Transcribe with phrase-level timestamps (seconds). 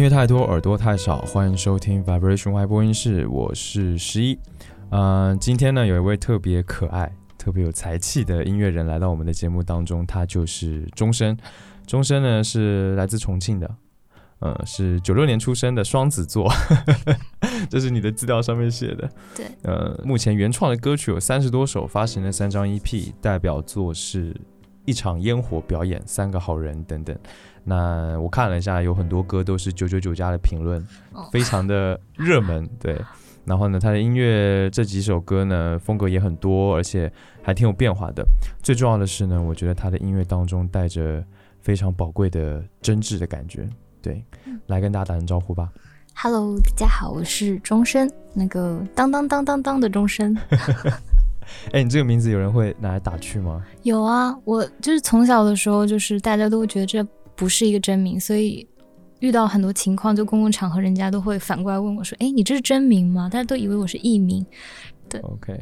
[0.00, 4.38] 音乐太多，耳朵太少，欢迎收听 Vibration Y 播音室，我是十一。
[4.88, 11.36] 嗯，今天呢，有一位特别可爱、特别有才气的音乐人来到我们的节目当中，他就是钟声。
[11.86, 13.70] 钟声呢是来自重庆的，
[14.38, 16.50] 呃，是九六年出生的双子座，
[17.68, 19.06] 这是你的资料上面写的。
[19.36, 24.34] 对，呃，目前原创的歌曲有三十多首，发行了三张 EP，代表作是
[24.86, 27.14] 一场烟火表演、三个好人等等。
[27.64, 30.84] 那我看了一下，有很多歌都是九九九加的评论，
[31.30, 32.68] 非常的热门。
[32.78, 33.00] 对，
[33.44, 38.24] 然后呢，他的音乐这几首歌呢，风格也很多，而且还挺有变化的。
[38.62, 41.22] 最重要的是呢，我觉得他的音乐当中带着
[41.60, 43.68] 非常宝贵的真挚的感觉。
[44.02, 44.24] 对，
[44.66, 45.68] 来跟大家打声招呼吧。
[46.14, 50.36] Hello，大家好，我是钟声，那个当当当当当的钟声。
[51.72, 53.64] 哎，你这个名字有人会拿来打趣吗？
[53.82, 57.02] 有啊，我就是从小的时候，就是大家都会觉得这
[57.40, 58.68] 不是一个真名，所以
[59.20, 64.44] 遇到很多情况，就公共场合，人家都会反过来问我说：“哎，你这是真名吗？”大家都以为我是艺名。
[65.08, 65.58] 对 OK，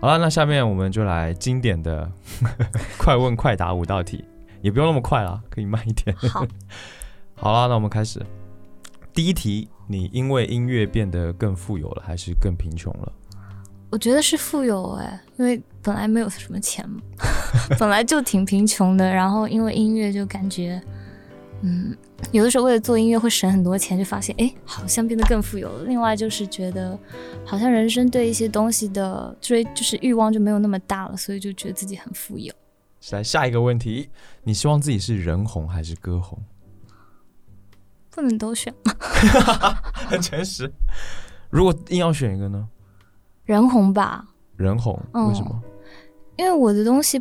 [0.00, 2.08] 好了，那下面我们就来经典的
[2.96, 4.24] 快问快答五道题，
[4.62, 6.16] 也不用那么快啦，可以慢一点。
[6.16, 6.46] 好，
[7.34, 8.24] 好啦，那我们开始。
[9.12, 13.12] 第一题，你因为音乐变得更富有了，还是更贫穷了？
[13.90, 17.00] 我觉得是富有哎，因为本来没有什么钱嘛，
[17.80, 20.78] 本来就挺贫穷的，然后因为音乐就感觉，
[21.62, 21.96] 嗯，
[22.30, 25.84] 有的时候为了做音乐会省很多钱，就发现哎，好像变得更富有了。
[25.84, 26.98] 另外就是觉得，
[27.42, 32.52] 好像人生对一些东西的追，就是欲望就没有那么大了，所以就觉得自己很富有。
[33.12, 34.10] 来下一个问题，
[34.42, 36.38] 你希望自己是人红还是歌红？
[38.10, 38.92] 不能都选吗，
[40.06, 40.70] 很诚实。
[41.48, 42.68] 如果硬要选一个呢？
[43.46, 44.26] 人红吧，
[44.56, 45.62] 人红，嗯为什么？
[46.38, 47.20] 因为我的东西，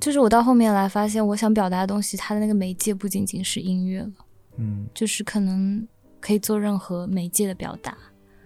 [0.00, 4.12] 就是我到后面来发现，我想表达的东西，它的那个媒介不仅仅是音乐了。
[4.56, 5.86] 嗯就是可能
[6.20, 7.96] 可以做任何媒介的表达，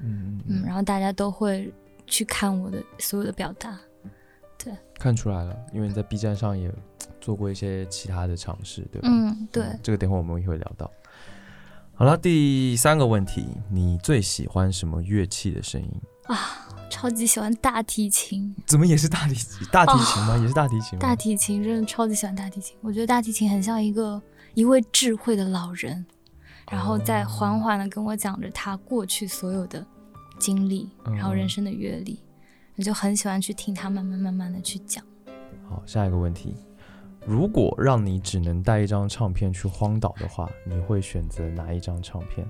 [0.01, 1.73] 嗯嗯嗯，然后大家都会
[2.07, 3.79] 去看我的所有的表达，
[4.57, 6.73] 对看出来了，因为你在 B 站上也
[7.21, 9.09] 做过一些其他的尝试，对吧？
[9.11, 10.91] 嗯，对，这个等会我们也会聊到。
[11.95, 15.91] 好了，第三个问题，你最喜欢什么乐器的声音？
[16.91, 19.67] 超级喜欢大提琴，怎么也是大提琴？
[19.71, 20.37] 大提琴吗？
[20.39, 20.99] 也是大提琴吗？
[21.01, 24.21] 大提琴真的超级喜欢大提琴，我觉得大提琴很像一个
[24.55, 26.05] 一位智慧的老人，
[26.71, 29.85] 然后在缓缓的跟我讲着他过去所有的
[30.39, 32.23] 经历，嗯然后人生的阅历，
[32.77, 35.05] 我就很喜欢去听他慢慢慢慢的去讲。
[35.69, 36.55] 好，下一个问题，
[37.27, 42.47] 如果让你只能带一张唱片去荒岛的话，你会选择哪一张唱片？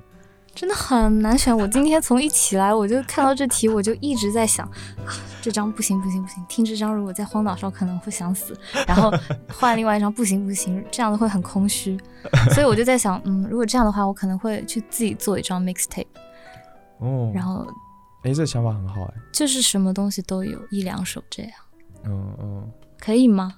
[0.54, 1.56] 真的很难选。
[1.56, 4.66] 我今天从一起来，我就看到这题，我就一直在想，
[5.04, 5.10] 啊，
[5.42, 8.56] 这张不行不行不行，听这张如果在荒岛上可能会想死，
[8.86, 9.12] 然后
[9.48, 11.98] 换另外一张不行不行，这样子会很空虚。
[12.52, 16.06] 所以我就在想，嗯，如果这样的话，我可能会去自己做一张 mixtape，
[16.98, 17.66] 哦，然后
[18.22, 21.52] 哎，这想法很好哎，就是什么东西都有一两首这样，
[22.04, 23.56] 嗯嗯，可以吗？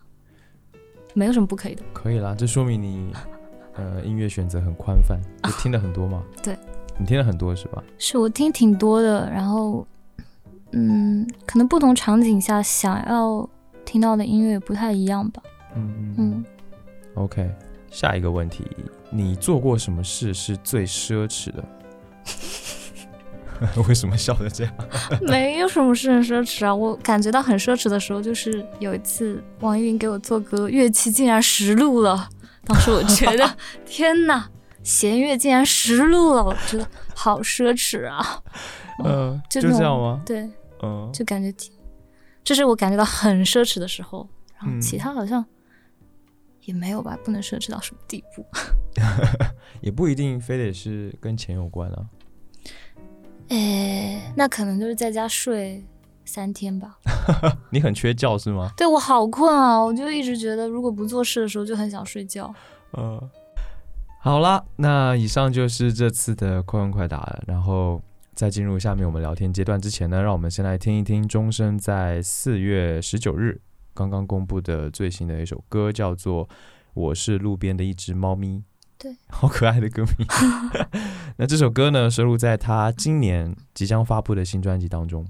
[1.15, 1.83] 没有什么不可以的。
[1.93, 3.13] 可以啦，这说明你
[3.75, 6.23] 呃音乐选择很宽泛，就听了很多嘛。
[6.43, 6.57] 对，
[6.99, 7.83] 你听了很多是吧？
[7.99, 9.87] 是我听挺多的，然后，
[10.73, 13.49] 嗯，可能不同场景下想要
[13.85, 15.43] 听到的音乐不太一样吧。
[15.75, 16.45] 嗯嗯嗯。
[17.15, 17.51] OK，
[17.91, 18.65] 下一个问题，
[19.11, 21.65] 你做过什么事是最奢侈的？
[23.89, 24.75] 为什么笑得这样？
[25.29, 32.29] 没有什么是很奢侈啊，我感觉到很奢侈的时候，就是有一次网易云给我做歌，乐器竟然实录了。
[32.67, 33.57] 当时我觉得，
[33.87, 34.47] 天哪，
[34.87, 38.41] 弦乐竟然实录了，我觉得好奢侈啊。
[39.03, 40.23] 呃， 就这样吗？
[40.25, 40.49] 对，
[40.81, 41.73] 嗯，就感觉挺，
[42.45, 44.27] 这是我感觉到很奢侈的时候。
[44.59, 45.45] 然后嗯其他好像
[46.63, 48.47] 也没有吧，不能奢侈到什么地步。
[49.83, 52.07] 也不一定非得是跟钱有关啊。
[53.49, 55.85] 哎，那可能就是在家睡
[56.25, 56.97] 三天吧。
[57.71, 58.71] 你很缺觉是吗？
[58.77, 62.55] 对我好困啊，我就一直觉得如果不做事的时候就很想睡觉。
[62.93, 63.21] 呃，
[64.27, 67.45] 好啦，那以上就是这次的快问快答了。
[67.47, 68.03] 然后
[68.35, 73.61] 在进入下面我们聊天阶段之前呢，让我们先来听一听钟声在四月十九日
[73.95, 76.45] 刚刚公布的最新的一首歌，叫做
[76.95, 78.59] 《我是路边的一只猫咪》。
[78.99, 80.27] 对， 好可爱的歌名。
[81.39, 85.25] 那这首歌呢，收录在他今年即将发布的新专辑当中。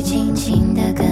[0.00, 1.07] 轻轻的跟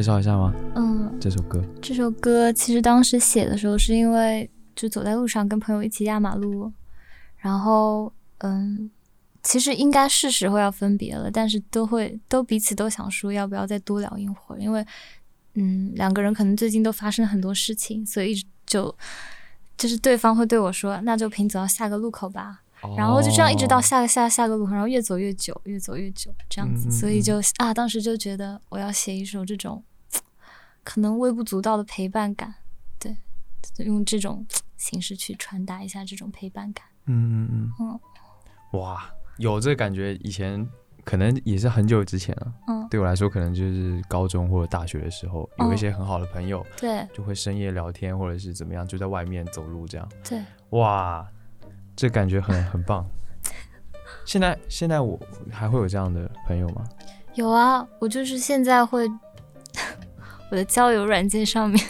[0.00, 0.54] 介绍一下吗？
[0.76, 6.72] 嗯，这首歌这首歌其实当时写的时候，是因为就走在路上跟朋友一起压马路，
[7.36, 8.90] 然后嗯，
[9.42, 14.82] 其实应该是时候要分别了，但是都会都彼此都想说要不要再多聊一会儿，因为
[15.52, 18.96] 嗯两个人可能最近都发生了很多事情，所以一直就
[19.76, 22.62] 就是对方会对我说，那就平走到下个路口吧。
[22.96, 29.84] 然后就这样一直到哦下个下下个路口，然后越走越久，越走越久这样子，所以就啊，当时就觉得我要写一首这种
[30.84, 32.54] 可能微不足道的陪伴感，
[32.98, 33.16] 对，
[33.84, 34.46] 用这种
[34.76, 36.84] 形式去传达一下这种陪伴感。
[37.06, 40.66] 嗯嗯嗯嗯，哇，有这个感觉，以前
[41.04, 42.52] 可能也是很久之前了。
[42.68, 50.08] 嗯，对我来说，可能就是高中或者大学的时候，有一哦些很好的朋友，对就会深夜聊天，或者是怎么样，就在外面走路这样。
[50.28, 51.26] 对，哇，
[51.96, 53.06] 这感觉很很棒。
[54.24, 55.18] 现在现在我
[55.50, 56.84] 还会有这样的朋友吗？
[57.34, 59.08] 有啊，我就是现在会
[60.50, 61.80] 我的交友软件上面，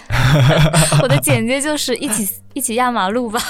[1.02, 3.40] 我的简介就是一起一起压马路吧，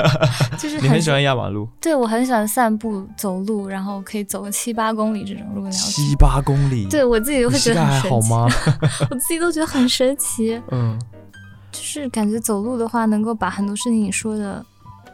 [0.58, 8.48] 就是你很喜欢压马路，对我很喜欢散步走路，然后可以走个七八公里这种，如果聊天七八公里，对我自己会你膝盖觉得很神奇，还好吗？
[9.10, 10.98] 我自己都觉得很神奇，嗯。
[11.72, 14.64] 就是感觉走路的话，能够把很多事情你说的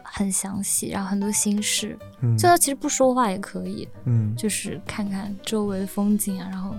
[0.03, 2.35] 很详细，然后很多心事，嗯。
[2.35, 6.73] 就算其实不说话也可以，嗯，就是看看周围的风景啊，然后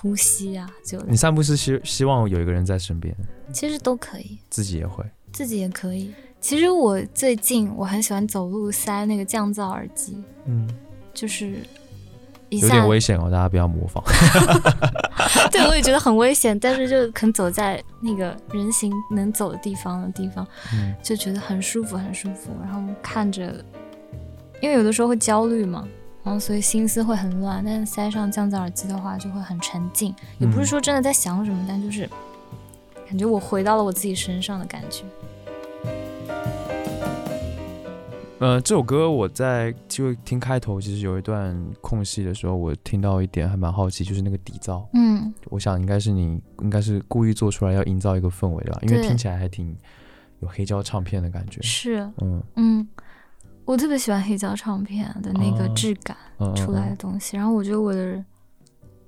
[0.00, 3.14] 呼吸啊，就你散步是希希望有一个人在身边，
[3.52, 5.04] 其实都可以，自己也会。
[5.32, 6.14] 自己也可以。
[6.40, 10.68] 其实我最近我很喜欢走路塞那个降噪耳机，嗯，
[11.12, 11.56] 就是
[12.48, 14.02] 一有下点危险哦，大家不要模仿。
[15.50, 22.52] 对我也觉得很危险，但是就可能走在那个人行能走的地方的地方，嗯就觉得很舒服，很舒服。
[22.62, 23.52] 然后看着，
[24.62, 25.86] 因为有的时候会焦虑嘛，
[26.28, 27.64] 然后所以心思会很乱。
[27.64, 30.14] 但是塞上降噪耳机的话，就会很沉静。
[30.38, 32.06] 也不是说真的在想什么，但就是
[33.08, 35.04] 感觉我回到了我自己身上的感觉。
[38.40, 49.74] 呃，这首歌我在就听开头，其实有一段空隙的时候，我听到一点还蛮好奇，就是那个底噪，嗯，我想应该是你应该是故意做出来要营造一个氛围的吧，因为听起来还挺
[50.40, 51.62] 有黑胶唱片的感觉。
[51.62, 52.88] 是，嗯嗯，
[53.68, 56.16] 我特别喜欢黑胶唱片的那个哦质感。
[56.40, 57.36] 嗯出来的嗯东西。
[57.36, 58.24] 然后我觉得我的，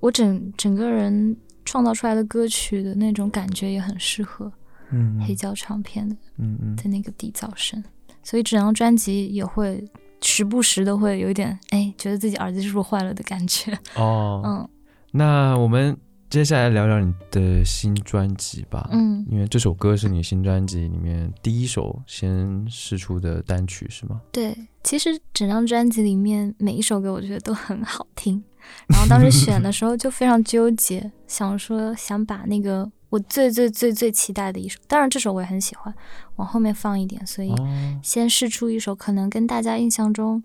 [0.00, 4.52] 我整整个人创造出来的歌曲的那种感觉也很适合
[4.90, 7.82] 嗯黑胶唱片的嗯嗯的那个底噪声，
[8.24, 9.88] 所以整张专辑也会
[10.20, 13.72] 时不时的会有一点哎，觉得自己耳机是不是坏了的感觉。
[13.94, 14.68] 哦，嗯
[15.12, 15.96] 那我们
[16.30, 18.88] 接下来聊聊你的新专辑吧。
[18.92, 24.20] 嗯，因为这首歌是你新专辑里面第一首先试出的单曲，是吗？
[24.30, 28.40] 对，其实整张专辑里面每一首歌我觉得都很好听，
[28.86, 35.92] 然后当时选的时候就非常纠结， 想说想把那个我最最最最期待的一首，当然这首我也很喜欢，
[36.36, 40.40] 往后面放一点，所以哦，先试出一首可能跟大家印象中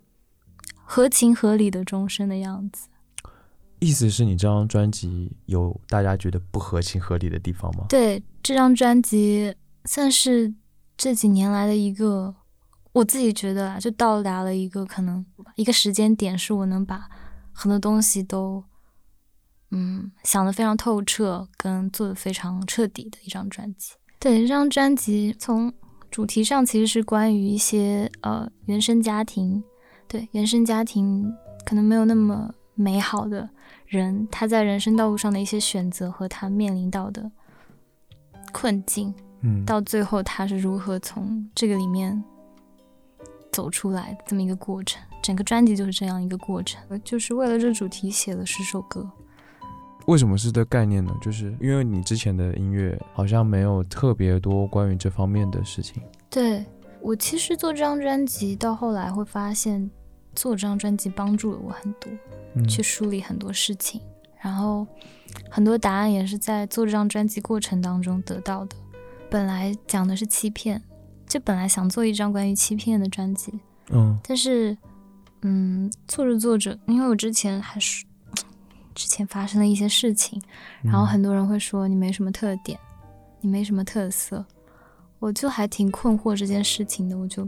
[0.83, 2.87] 合情合理的钟声的样子。
[3.85, 7.85] 意思是你这张专辑有大家觉得不合情合理的地方吗？
[7.87, 9.53] 对，这张专辑
[9.85, 10.51] 算是
[10.97, 12.33] 这几年来的一个，
[12.93, 15.23] 我自己觉得啊，就到达了一个可能
[15.55, 17.07] 一个时间点，是我能把
[17.53, 18.63] 很多东西都，
[19.69, 23.93] 嗯，想得非常透彻，跟做得非常彻底的一张专辑。
[24.19, 25.71] 对，这张专辑从
[26.09, 29.63] 主题上其实是关于一些呃原生家庭，
[30.07, 31.31] 对原生家庭
[31.63, 33.49] 可能没有那么美好的
[33.87, 37.31] 人，他在人生道路上的一些选择和他面临到的
[38.51, 42.23] 困境，嗯，到最后他是如何从这个里面
[43.51, 45.01] 走出来的这么一个过程。
[45.23, 49.09] 整个专辑就是这样一个过程，就是为了这主题写了十首歌。
[50.05, 51.11] 为什么是这概念呢？
[51.19, 56.03] 就是因为你之前的音乐好像没有特别多关于这方面的事情。
[56.29, 56.63] 对
[57.01, 59.89] 我其实做这张专辑到后来会发现，
[60.35, 62.11] 做这张专辑帮助了我很多。
[62.53, 63.99] 嗯，去梳理很多事情，
[64.39, 64.87] 然后
[65.49, 68.75] 很多答案也是在做这张专辑过程当中得到的。
[69.29, 70.81] 本来讲的是欺骗，
[71.27, 74.77] 就本来想做一张关于欺骗的专辑，嗯但是，
[75.41, 78.05] 嗯，做着做着，因为我之前还是
[78.93, 80.41] 之前发生了一些事情，
[80.81, 82.79] 然后很多人会说你没什么特点，
[83.41, 84.45] 你没什么特色，
[85.19, 87.45] 我就还挺困惑这件事情的，我就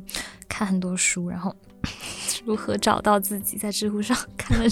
[0.50, 1.56] 看很多书，然后
[2.46, 4.66] 如何找到自己，在知乎上看了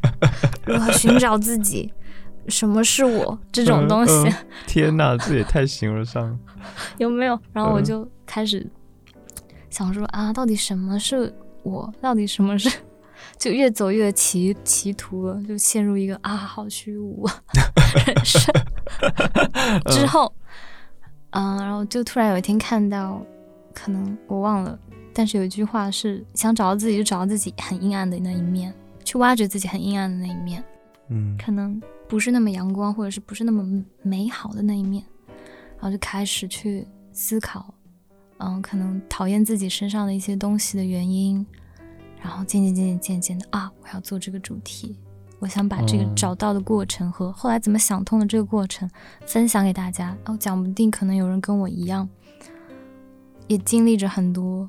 [0.64, 1.92] 如何寻找自己，
[2.48, 4.12] 什么是我这种东西。
[4.12, 6.38] 嗯嗯天哪，这也太形而上了。
[6.98, 7.38] 有没有？
[7.52, 8.66] 然后我嗯就开始
[9.68, 11.92] 想说啊，到底什么是我？
[12.00, 12.70] 到底什么是？
[13.36, 17.26] 就越走越歧歧途了，就陷入一个啊，好虚无
[18.06, 18.54] 人生。
[19.86, 20.32] 之后，
[21.30, 23.20] 嗯、然后就突然有一天看到，
[23.74, 24.78] 可能我忘了，
[25.12, 28.72] 但是有一句话是想找到自己，就找到自己很阴暗的那一面，
[29.04, 30.62] 去挖掘自己很阴暗的那一面。
[31.12, 35.04] 嗯可能不是那么阳光，或者是不是那么美好的那一面，
[35.76, 37.74] 然后就开始去思考，
[38.38, 41.44] 嗯，可能讨厌自己身上的一些东西的原因，
[42.22, 44.96] 然后渐渐渐渐渐渐的啊，我要做这个主题，
[45.40, 48.88] 我想把这个哦找到的过程和后来怎么想通的这个过程
[49.26, 52.08] 分享给大家，哦，讲不定可能有人跟我一样，
[53.48, 54.68] 也经历着很多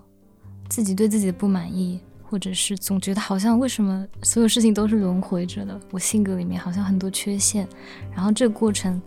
[0.71, 7.67] 自己对自己的不满意，或者是总觉得好像为什么所有事情都是轮回着的，我性格里面好像很多缺陷，
[8.15, 9.01] 然后这个过程，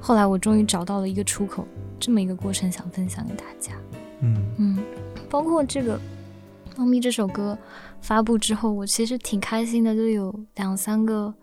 [0.00, 3.72] 后来我终于找到了一个出口，这么一个过程想分享给大家。
[4.22, 4.78] 嗯嗯，
[5.28, 5.98] 包括这个
[6.74, 7.56] 《猫咪》这首歌
[8.00, 11.34] 发布之后，我其实挺开心的，就有两三个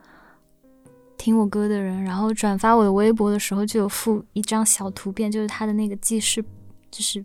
[1.20, 6.44] 听我歌的人，然后转发我的微博的时候，就有附一张小图片，就是他的那个记事，
[6.90, 7.24] 就是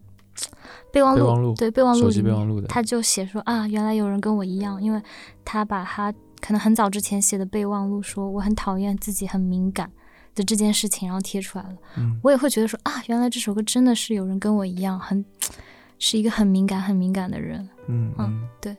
[0.93, 5.03] 备忘录，对备忘录手机备忘录的，他就写说啊，原来有人跟我一样，因为
[5.45, 9.91] 他把他可能很早之前写的备忘录说我很讨厌自己很敏感
[10.35, 11.75] 的这件事情，然后贴出来了。
[11.97, 15.25] 嗯我也会觉得说啊，原来这首歌真的是有人跟我一样，很
[15.99, 17.69] 是一个很敏感、很敏感的人。
[17.89, 18.77] 嗯嗯对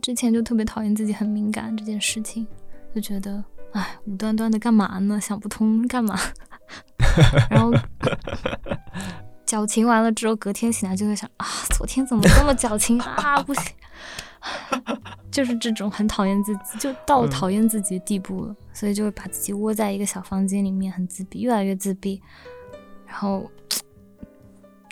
[0.00, 2.46] 之前就特别讨厌自己很敏感这件事情，
[2.94, 3.42] 就觉得
[3.72, 5.20] 哎，无端端的干嘛呢？
[5.20, 6.18] 想不通干嘛？
[7.50, 7.70] 然后
[9.46, 13.40] 矫情完了之后，隔天醒来就会想啊，昨天怎么这么矫情 啊？
[13.44, 13.62] 不行，
[15.30, 22.20] 就是这种很讨厌自己，就到嗯讨厌自己的地步了，所以就会把自己窝在一个小房间里面，很自闭，越来越自闭。
[23.06, 23.48] 然后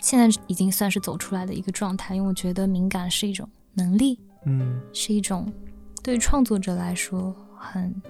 [0.01, 5.51] 现在已经算是走出来的一个状态，因为我觉得敏感是一种能力，嗯是一种
[6.01, 8.01] 对于创作者来说很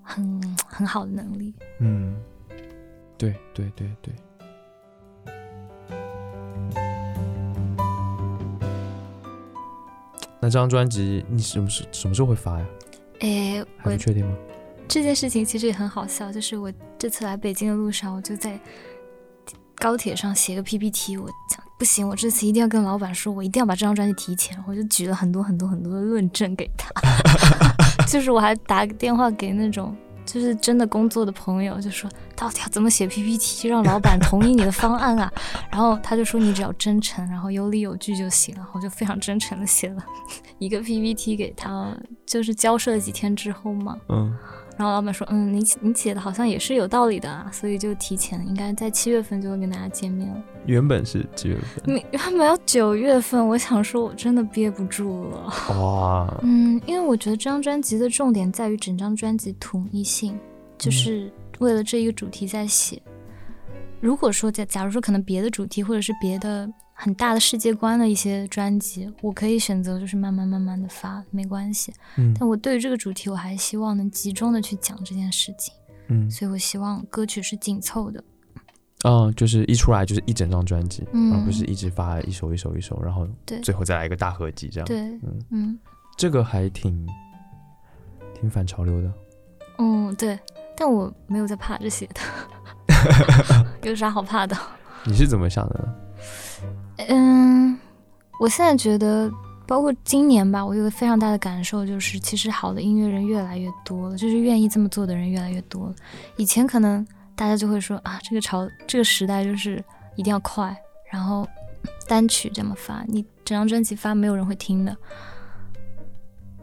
[0.00, 1.52] 很很好的能力。
[1.80, 2.16] 嗯，
[3.18, 4.14] 对对对对。
[10.46, 12.66] 那这张专辑你什么时什么时候会发呀？
[13.18, 14.32] 诶，我还不确定吗？
[14.86, 18.56] 这件事情其实也很好笑，就是我这次来北京的路上，我就在
[19.74, 26.88] 高铁上写个 PPT，我讲不行，我这次一定要跟老板说，我一定要把这张专辑提前，我就举了很多很多很多的论证给他，
[28.06, 35.32] 就是我还打个电话给那种就是真的工作的朋友，就说到底要怎么写 PPT 让老板同意你的方案啊？
[35.70, 38.68] 然后他就说你只要真诚，然后有理有据就行了。
[38.74, 40.04] 我就非常真诚的写了
[40.58, 44.36] 一个 PPT 给他，就是交涉了几天之后嘛，嗯
[44.76, 50.42] 然后老板说，嗯，你你写的好像也是有道理的啊，所以就提前，应该在七月份就会跟大家见面了。
[50.66, 51.94] 原本是几月份？
[51.94, 55.52] 没，他们要九月份，我想说，我真的憋不住了。
[55.80, 60.38] 哇，嗯，因为我觉得这张专辑的重点在于整张专辑统一性，
[60.76, 63.00] 就是为了这一个主题在写。
[63.98, 71.92] 如果说假假如说可能别的主题或者是别的很大的世界观的一些专辑，我可以选择就是慢慢慢慢的发，没关系。
[72.16, 75.74] 嗯但我对于这个主题，我还希望能集中的去讲这件事情，
[76.08, 78.24] 嗯所以我希望歌曲是紧凑的。
[79.02, 84.86] 啊，就是一出来就是一整张专辑，嗯而不是一直发一首一首一首，然后对最后再来一个大合集这样。
[84.86, 85.78] 对，嗯，嗯
[86.16, 87.06] 这个还挺
[88.34, 89.12] 挺反潮流的。
[89.78, 90.38] 嗯，对，
[90.74, 94.56] 但我没有在怕这些的， 有啥好怕的？
[95.04, 95.94] 你是怎么想的呢？
[96.96, 97.78] 嗯，
[98.40, 99.30] 我现在觉得，
[99.66, 105.94] 包括今年吧，我有个非常大的感受，就是其实好的音乐人越来越多了，就是愿意这么做的人越来越多了。
[106.36, 109.84] 以前可能大家就会说啊，这个潮这个时代就是
[110.16, 110.74] 一定要快，
[111.10, 111.46] 然后
[112.08, 114.96] 单曲这么发，你整张专辑发没有人会听的。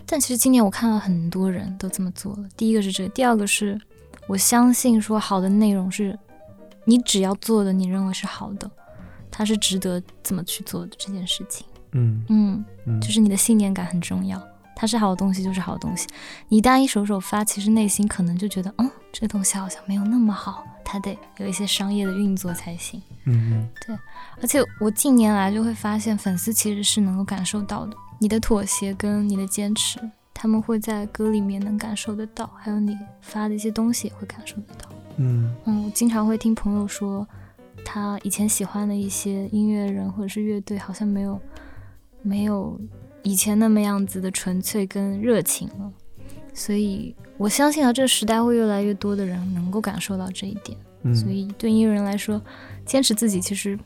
[0.06, 2.43] 但其实今年我看到很多人都这么做了。
[2.58, 3.80] 第一个是这个，第二个是
[4.28, 6.17] 我相信说好的内容是
[6.86, 8.69] 你只要做的，你认为是好的，
[9.36, 11.65] 它是值得这么去做的这件事情。
[11.93, 14.39] 嗯嗯，嗯，就是你的信念感很重要。
[14.76, 16.08] 它是好东西，就是好东西。
[16.50, 23.02] 你一旦一首首发，其实内心可能就觉得，嗯，这个东西好像没有那么好，它得有一些商业的运作才行。
[23.26, 23.96] 嗯对
[24.41, 30.00] 而且我近年来就会发现，粉丝其实是能够感受到的，你的妥协跟你的坚持，
[30.34, 34.89] 他们会在歌里面能感受得到，还有你发的一些东西也会感受得到。
[35.17, 37.26] 嗯嗯，我经常会听朋友说，
[37.86, 41.39] 他以前喜欢的一些音乐人或者是乐队，好像没有
[42.22, 42.80] 没有
[43.22, 45.91] 以前那么样子的纯粹跟热情了。
[46.54, 50.78] 所以我相信啊，这个时代会越来越多的人能够感受到这一点。
[51.02, 52.41] 嗯，所以对音乐人来说，
[52.86, 53.78] 坚持自己其实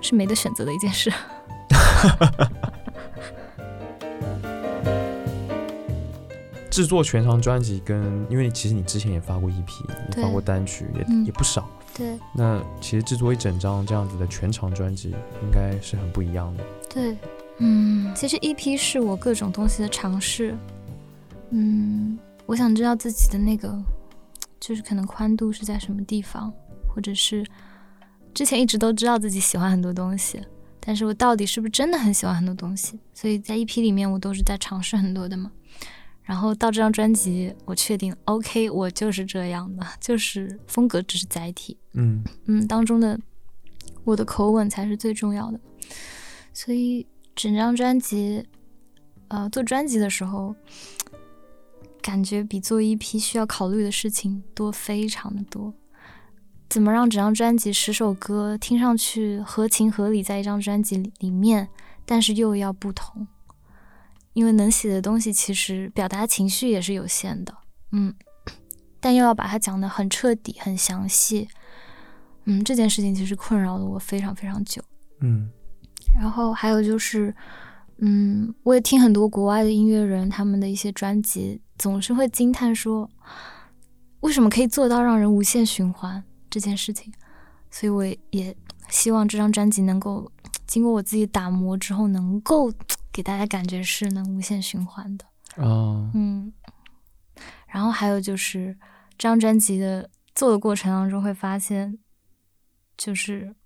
[0.00, 1.12] 是没得选择的一件事。
[6.70, 9.82] 制作全长专辑跟，因为其实你之前也发过一批
[10.16, 11.66] 也发过单曲，也、嗯也不少。
[11.96, 16.64] 对那其实制作一整张这样子的全长专辑，应该是很不一样的。
[16.90, 17.16] 对，
[17.58, 20.56] 嗯，其实 EP 是我各种东西的尝试。
[21.50, 23.74] 嗯，我想知道自己的那个，
[24.60, 26.52] 就是可能宽度是在什么地方，
[26.94, 27.46] 或者是
[28.34, 30.40] 之前一直都知道自己喜欢很多东西，
[30.80, 32.98] 但是我到底是不是真的很喜欢很多东西？
[33.14, 35.50] 所以在 EP 里面，我都是在尝试很多的嘛。
[36.26, 41.78] 然后到这张专辑，我确定 OK，我就是这样的，就是风格只是载体。
[41.92, 43.18] 嗯嗯，当中的
[44.02, 45.60] 我的口吻才是最重要的。
[46.52, 48.44] 所以整张专辑，
[49.28, 50.56] 呃，做专辑的时候，
[52.02, 55.72] 感觉比做一批需要考虑的事情多，非常的多。
[56.68, 61.68] 怎么让整张专辑十首歌听上去合情合理，在一张专辑里里面，
[62.04, 63.28] 但是又要不同？
[64.36, 67.56] 因为能写的东西其实表达情绪也是有限的，
[67.92, 68.14] 嗯，
[69.00, 71.48] 但又要把它讲得很彻底、很详细，
[72.44, 74.82] 嗯，这件事情其实困扰了我非常非常久。
[75.20, 75.48] 嗯
[76.14, 77.34] 然后还有就是，
[77.96, 83.08] 嗯，我也听很多国外的音乐人他们的一些专辑，总是会惊叹说，
[84.20, 87.10] 为什么可以做到让人无限循环这件事情。
[87.70, 88.54] 所以我也
[88.90, 90.30] 希望这张专辑能够
[90.66, 92.70] 经过我自己打磨之后，能够
[93.16, 95.24] 给大家感觉是能无限循环的。
[95.56, 96.52] 啊嗯，
[97.66, 98.76] 然后还有就是
[99.16, 101.98] 这张专辑的做的过程当中会发现，
[102.94, 103.56] 就是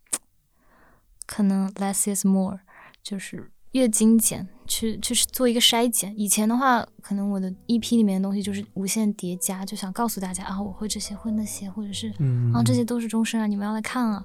[1.27, 2.61] 可能 less is more，
[3.03, 6.17] 就是越精简，去去做一个筛减。
[6.17, 14.25] 以前的话，可能我的 EP 里面的东西就是无限叠加，就想告诉大家啊，我会这些，会那些，或者是嗯啊，这些都是终身啊，你们要来看啊。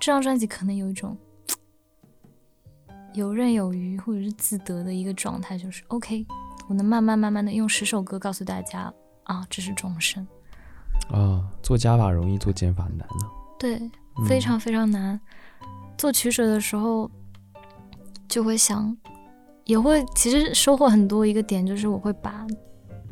[0.00, 1.16] 这张专辑可能有一种
[3.14, 6.26] 游刃有余或者是自得的一个状态，就是 OK，
[6.68, 10.26] 我能慢慢慢慢的用十首歌告诉大家啊，这是终身。
[11.10, 13.76] 啊，做加法容易，做减法难呢、对，
[14.18, 15.20] 嗯非常非常难。
[15.96, 17.10] 做取舍的时候，
[18.28, 18.96] 就会想，
[19.64, 21.24] 也会其实收获很多。
[21.24, 22.46] 一个点就是我会把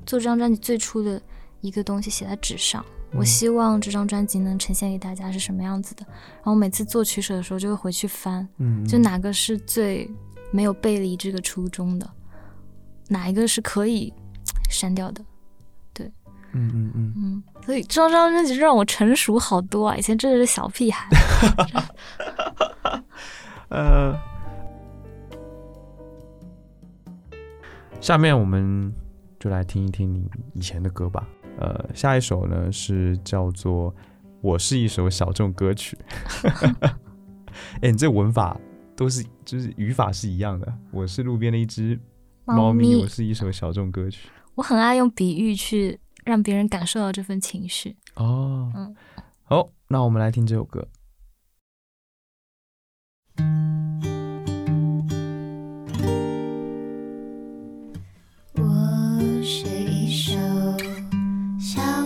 [0.04, 1.20] 做这张专辑最初的
[1.60, 2.84] 一个东西写在纸上。
[3.14, 6.04] 我嗯希望这张专辑能呈现给大家是什么样子的。
[6.08, 10.10] 然后每次做取舍的时候，就会回去翻，嗯，就哪个是最
[10.50, 12.10] 没有背离这个初衷的，
[13.08, 14.12] 哪一个是可以
[14.70, 15.24] 删掉的。
[15.92, 16.10] 对
[16.52, 19.96] 嗯嗯嗯，嗯，所以这张专辑让我成熟好多啊！
[19.96, 21.08] 以前真的是小屁孩。
[23.68, 24.18] 呃，
[28.00, 28.92] 下面我们
[29.38, 31.26] 就来听一听你以前的歌吧。
[31.58, 33.92] 呃，下一首呢是叫做
[34.40, 35.96] 《我是一首小众歌曲》。
[37.82, 38.58] 哎、你这文法
[38.96, 40.72] 都是就是语法是一样的。
[40.90, 41.98] 我是路边的一只
[42.44, 44.28] 猫咪，我是一首小众歌曲。
[44.54, 47.96] 我很爱用比喻去让别人感受到这份情绪。
[48.14, 48.94] 哦，嗯
[49.44, 50.88] 好，那我们来听这首歌。
[58.54, 59.81] 我是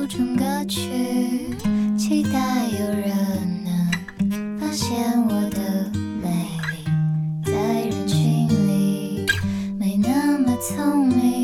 [0.08, 0.80] 成歌曲，
[1.98, 2.38] 期待
[2.78, 3.10] 有人
[3.64, 5.90] 能发现我的
[6.22, 6.28] 美
[6.70, 6.84] 丽，
[7.44, 7.50] 在
[7.82, 9.26] 人群里
[9.76, 11.35] 没那么聪明，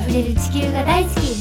[0.00, 1.35] 溢れる地球が大好き。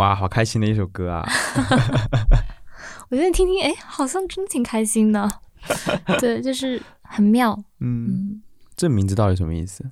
[0.00, 1.22] 哇，好开心的一首歌啊！
[3.10, 5.30] 我觉得听听，哎，好像真挺开心的。
[6.18, 7.52] 对，就是很妙。
[7.80, 8.42] 嗯，嗯，
[8.74, 9.84] 这名字到底什么意思？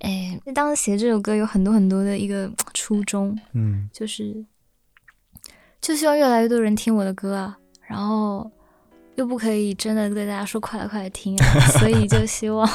[0.00, 4.44] 哎，当时写这首歌有很多很多的一个 初衷，嗯就是
[5.80, 8.50] 就希望越来越多人听我的歌啊，然后
[9.14, 12.68] 又不可以真的对大家说快来快来听啊， 所以就希望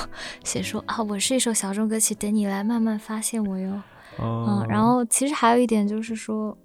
[0.43, 3.79] 写说啊，我是一首小众歌曲，等你来慢慢发现我哟。
[4.17, 6.55] 哦嗯，然后其实还有一点就是说，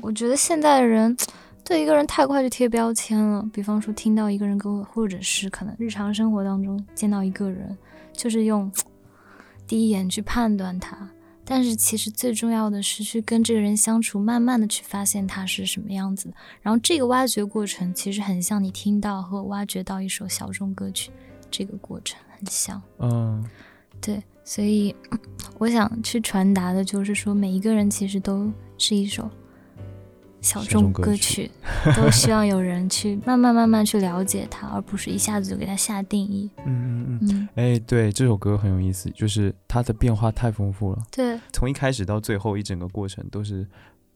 [0.00, 1.16] 我觉得现在的人
[1.64, 7.76] 对一个人太快就贴标签了，比方说听到一个人歌，或者是可能日常生活当中见到一个人，
[8.12, 8.70] 就是用
[9.66, 10.96] 第一眼去判断他。
[11.44, 16.34] 但是其实最重要的是去跟这个人相处，慢慢的去发现他是什么样子的。
[16.60, 21.10] 然后这个挖掘过程其实很像你听到和挖掘到一首小众歌曲
[21.50, 22.80] 这个过程很像。
[22.98, 23.42] 嗯
[24.00, 24.94] 对，所以
[25.58, 29.28] 我想去传达的就是说，每一个人其实都是一首
[30.40, 31.50] 小小众众歌曲
[31.96, 36.50] 都希望有人去慢慢慢慢去了解它，而不是一下子就给它下定义。
[36.64, 37.28] 嗯嗯嗯。
[37.30, 43.66] 嗯，哎，对，这首歌很有意思，就是它的变化太丰富了，对从一开始到最后一整个过程都是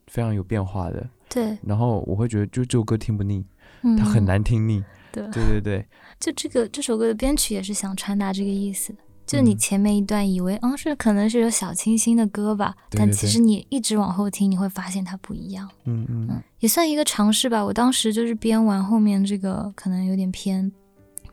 [0.06, 1.06] 非常有变化的。
[1.28, 3.44] 对，然后我会觉得，就这首歌听不腻，
[3.82, 4.24] 嗯，它很。
[4.24, 4.82] 难听腻。
[5.10, 5.86] 对，对对对，
[6.18, 8.98] 就这个这首歌的编曲也是想传达这个意思的。
[9.32, 15.66] 就你嗯前面一段以为，嗯，是可能是有小清新的歌吧，但对对对其实你一直往后听，你会发现它不一样。
[15.84, 17.64] 嗯嗯嗯，也算一个尝试吧。
[17.64, 20.70] 我当时就是编完后面这个可能有点偏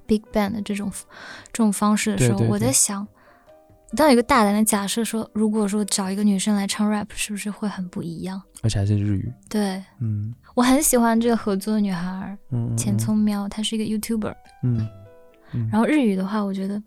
[0.07, 0.89] big band 的这种
[1.51, 3.05] 这种方式的时候，我在想，
[3.97, 8.41] 当有一个大胆的假设说，如果说找一个女生来唱 rap，是不是会很不一样？
[8.61, 9.31] 而且还是日语。
[9.49, 12.97] 对嗯我很喜欢这个合作的女孩嗯，嗯浅。
[12.97, 14.33] 聪喵，她是一个 YouTuber。
[14.63, 14.85] 嗯
[15.53, 16.81] 嗯，然后日语的话，我觉得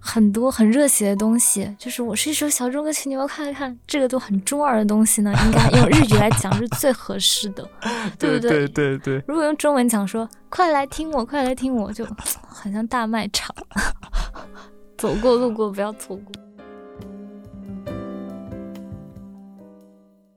[0.00, 7.68] 很多很热血的东西，就是我是一首小众歌曲，你们看一看，这个都很中二的东西呢，应该用日语来讲是最合适的，
[8.18, 8.66] 对不对？
[8.66, 12.06] 对对对，如果用中文讲说“快来听我，快来听我”，就
[12.48, 13.54] 很像大卖场，
[14.96, 16.32] 走过路过不要错过。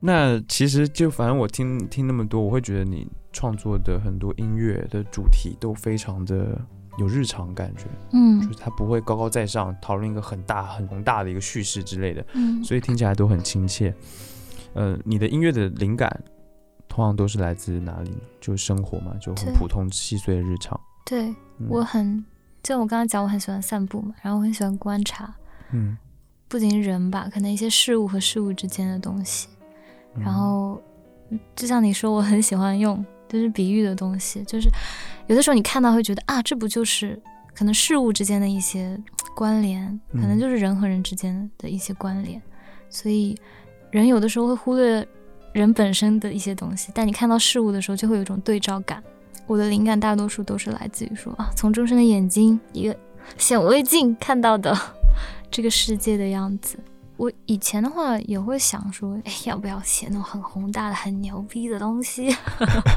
[0.02, 6.58] 那其实就反正我听听那么多，我会觉得你创作的很多音乐的主题都非常的
[7.00, 13.94] 有日常感觉，嗯就嗯是它不会高高在上讨论一个很大很宏大的一个叙事之类的，嗯所以听起来都很亲切。
[14.74, 16.24] 呃，你的音乐的灵感
[16.88, 18.18] 通常都是来自哪里呢？
[18.40, 20.80] 就是生活嘛，就很普通细碎的日常。
[21.06, 22.24] 对嗯我很，
[22.62, 25.34] 就我刚刚讲，我很喜欢散步嘛，然后我很喜欢观察，
[25.72, 25.98] 嗯，
[26.48, 29.48] 不仅是人吧，可能一些事物和事物之间的东西。
[30.16, 30.82] 嗯然后，
[31.30, 34.68] 嗯就像你说，我很喜欢用就是比喻的东西，就是
[35.28, 37.18] 有的时候你看到会觉得啊，这不就是
[37.54, 39.00] 可能事物之间的一些
[39.36, 42.42] 关联，可能嗯就是人和人之间的一些关联，
[42.90, 43.38] 所以
[43.92, 45.08] 人有的时候会忽略
[45.54, 49.04] 人本身的一些东西，但你看到事物的时候，就会有一种对照感。
[49.48, 52.96] 我的灵感大多数都是来自于说啊，从众生的眼睛一个
[53.38, 54.78] 显微镜看到的
[55.50, 56.78] 这个世界的样子。
[57.20, 62.34] 我以前的话也会想说，哎，要不要写那种很宏大的、很牛逼的东西？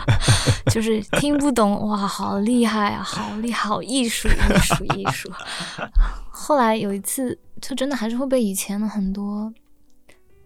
[0.71, 5.29] 就是听不懂，哇，好厉害啊，好厉害，好艺术，艺术，艺术。
[6.31, 9.53] 后来有一次，就真的还是会被以前的很多，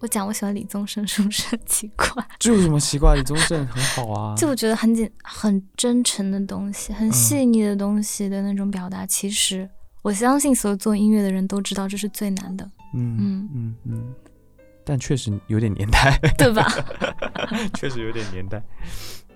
[0.01, 2.27] 我讲我喜欢李宗盛，是不是很奇怪？
[2.39, 3.15] 这有什么奇怪？
[3.15, 4.35] 李宗盛很好啊。
[4.35, 9.69] 就我觉得很简、很真诚的东西，很细腻的东西的那种表达，其实
[10.07, 12.64] 我相信所有做音乐的人都知道这是最难的，
[12.95, 14.14] 嗯嗯嗯嗯，
[14.85, 16.64] 但确实有点年代，对吧？
[17.75, 18.62] 确实有点年代。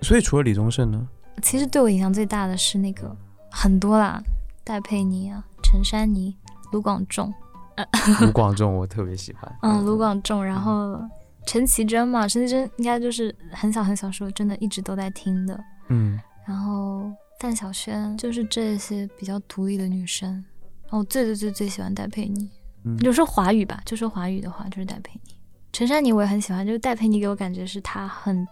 [0.01, 1.05] 所以除了李宗盛呢？
[1.41, 3.13] 其实对我影响最大的是那个
[3.49, 4.23] 很多啦，
[4.63, 6.33] 戴佩妮啊、陈珊妮、
[6.71, 7.33] 卢广仲，
[8.21, 9.53] 卢广仲我特别喜欢。
[9.63, 10.97] 嗯，卢广仲，然后
[11.45, 20.41] 陈绮贞嘛，陈绮贞应该就是很小很小时候真的一直都在听的，嗯然后范晓萱，就是这些比较独立的女生。
[20.91, 22.49] 然后我最最最最喜欢戴佩妮，
[22.83, 25.33] 嗯就说华语吧，就说华语的话就是戴佩妮。
[25.71, 28.45] 陈珊妮我也很喜欢，就是戴佩妮给我感觉是她很，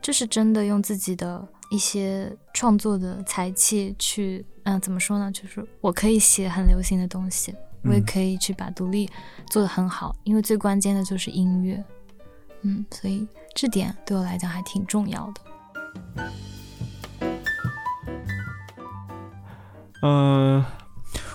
[0.00, 5.30] 就是真的用自己的一些创作的才气去，嗯、怎么说呢？
[5.30, 9.08] 就是我可以写很流行的东西，我也嗯可以去把独立
[9.48, 11.80] 做得很好，因为最关键的就是音乐，
[12.62, 15.40] 嗯，所以这点对我来讲还挺重要的。
[20.02, 20.66] 呃，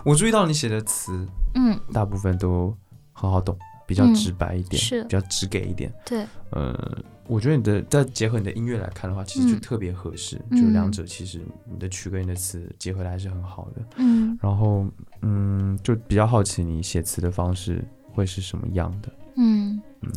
[0.08, 2.74] 我注意到你写的词嗯，大部分都
[3.12, 5.94] 很好懂，比较嗯直白一点，是比较直给一点。
[6.06, 13.82] 对，呃，我觉得你的再结合你的音乐来看的话，其实就嗯特别合适，嗯就两者其实你的曲跟你的词结合的还是很好的。
[13.98, 14.88] 嗯然后，
[15.24, 19.12] 嗯，就比较好奇你写词的方式会是什么样的。
[19.36, 20.12] 嗯嗯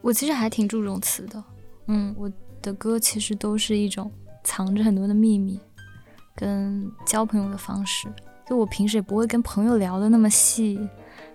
[0.00, 1.44] 我其实还挺注重词的，
[1.88, 4.10] 嗯，我的歌其实都是一种
[4.42, 5.60] 藏着很多的秘密，
[6.34, 8.08] 跟交朋友的方式。
[8.48, 10.78] 就我平时也不会跟朋友聊的那么细，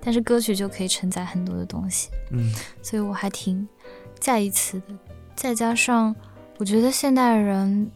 [0.02, 3.68] 但是歌曲就可以承载很多的东西，嗯所以我还挺
[4.20, 4.96] 在意词的。
[5.36, 6.16] 再加上
[6.58, 7.90] 我觉得现代人，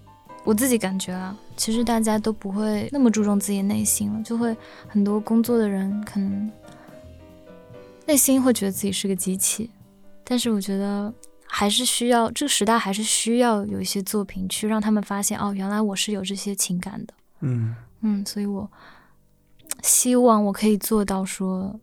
[0.44, 4.56] 我自己感觉啊，其实大家都不会那么注重自己内心了，就会
[4.88, 6.52] 很多工作的人可能
[8.06, 9.70] 内心会觉得自己是个机器，
[10.24, 11.14] 但是我觉得
[11.46, 17.14] 还是需要这个时代还是需要有一些作品去让他们发现哦，原来我是有这些情感的。
[17.42, 18.70] 嗯嗯，所以我
[19.82, 21.80] 希望我可以做到说，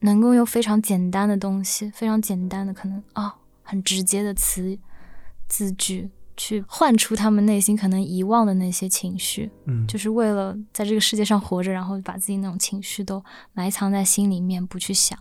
[0.00, 3.32] 能够用非常简单的东西，非常简单的可能哦，
[3.62, 4.78] 很直接的词
[5.48, 15.18] 字句，去唤出他们内心可能遗忘的那些情绪，嗯，就是为了在这个世界上活着，然后把自己那种情绪都埋藏在心里面，不去想。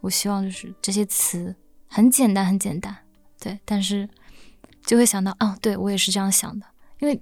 [0.00, 1.54] 我希望就是这些词
[1.88, 2.96] 很简单，很简单，
[3.40, 4.08] 对，但是
[4.84, 6.66] 就会想到，哦，对我也是这样想的，
[7.00, 7.20] 因为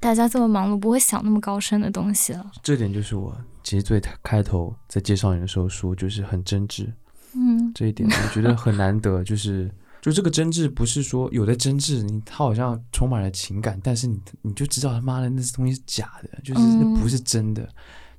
[0.00, 2.50] 大家这么忙碌，不会想那么高深的东西了。
[2.62, 6.92] 这点就是我其实最开头在介绍你的时候说，就是很真挚，
[7.34, 9.70] 嗯这一点我觉得很难得，就是
[10.02, 17.68] 就这个真挚不是说有的真挚，你他好像充满了情感，但是你你就知道他妈的那东西是假的，就是那嗯不是真的，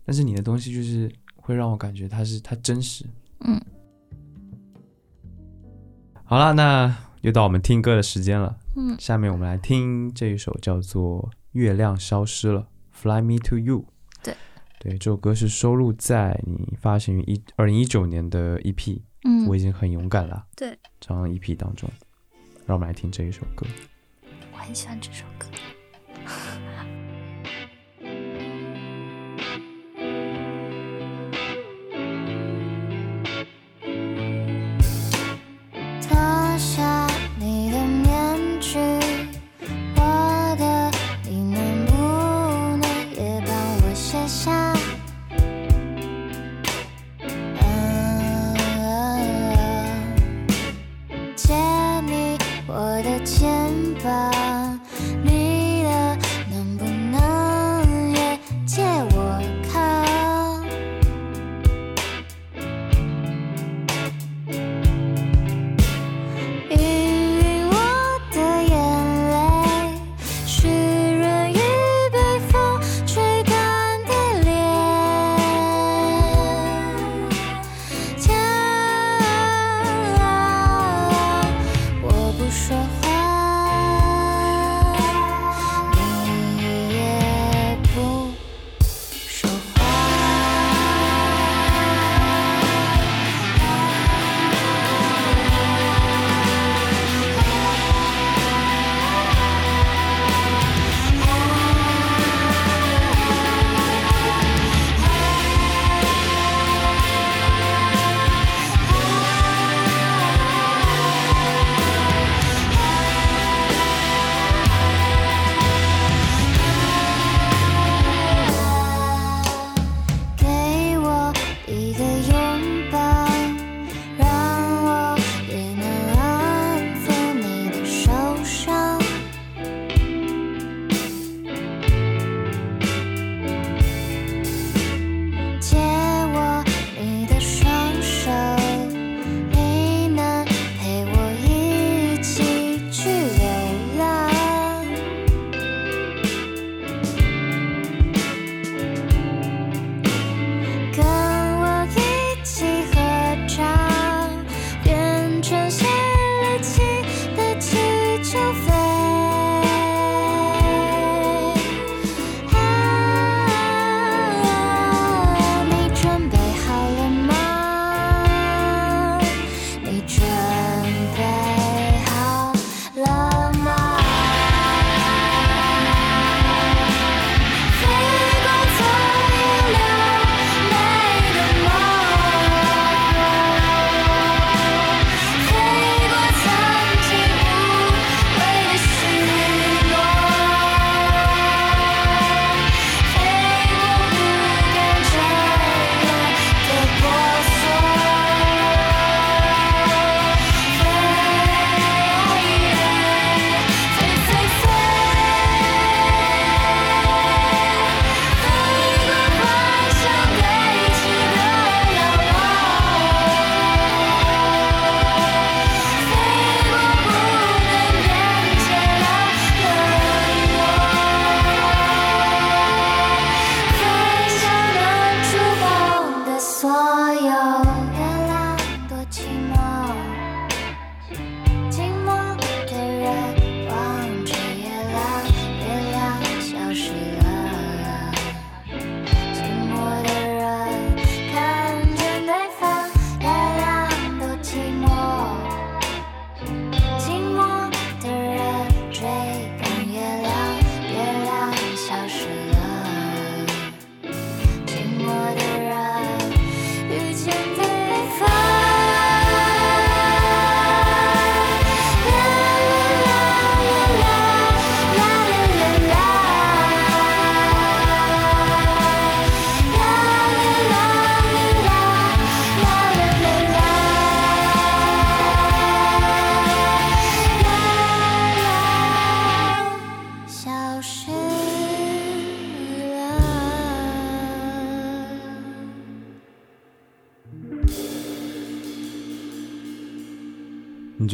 [0.05, 3.05] 但是你的东西就是会让我感觉它是它真实。
[3.41, 3.61] 嗯，
[6.23, 8.57] 好了，那又到我们听歌的时间了。
[8.75, 13.85] 嗯下面我们来听这一首叫做《月亮消失了》（Fly Me to You）。
[14.83, 20.45] 对，这首歌是收录在你发行于一二零一九年的 EP 嗯我已经很勇敢了。
[20.57, 21.89] 对，这张 EP 当中，
[22.65, 23.65] 让我们来听这一首歌。
[24.51, 25.47] 我很喜欢这首歌。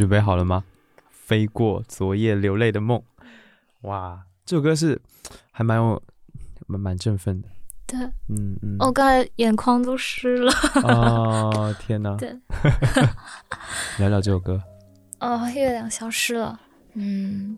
[0.10, 0.64] 准备好了吗？
[1.12, 3.00] 飞过昨夜流泪的梦，
[3.82, 5.00] 哇，这首歌是
[5.52, 6.02] 还蛮有
[6.66, 7.48] 蛮蛮振奋的，
[7.86, 8.76] 对，嗯嗯。
[8.80, 10.52] 我刚才眼眶都湿了。
[10.82, 12.16] 哦，天哪！
[12.18, 12.36] 对，
[14.00, 14.60] 聊聊这首歌。
[15.20, 16.60] 哦，月亮消失了。
[16.96, 17.56] 嗯，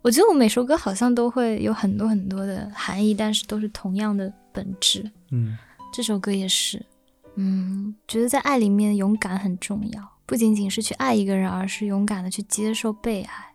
[0.00, 5.10] 我觉得我每首歌好像都会有很多很多的含义，但是都是同样的本质。
[5.32, 5.58] 嗯
[5.92, 6.86] 这首歌也是，
[7.34, 13.52] 嗯，觉得在爱里面勇敢很重要，不仅仅是去爱一个人，而是勇敢的去接受被爱，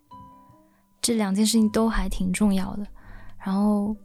[1.01, 2.85] 这两件事情都还挺重要的。
[3.43, 3.95] 然后，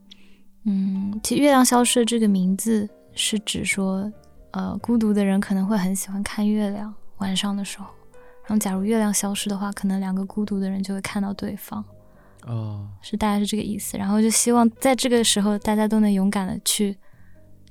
[0.64, 4.10] 嗯，其实“月亮消失”的这个名字是指说，
[4.52, 7.86] 呃，孤独的人可能会很喜欢看月亮，晚上的时候。
[8.46, 11.84] 然后，假如月亮消失的话，可能两个孤独的人就会看到对方，
[12.46, 13.98] 哦，是大概是这个意思。
[13.98, 16.96] 然后就希望在这个时候，大家都能勇敢的去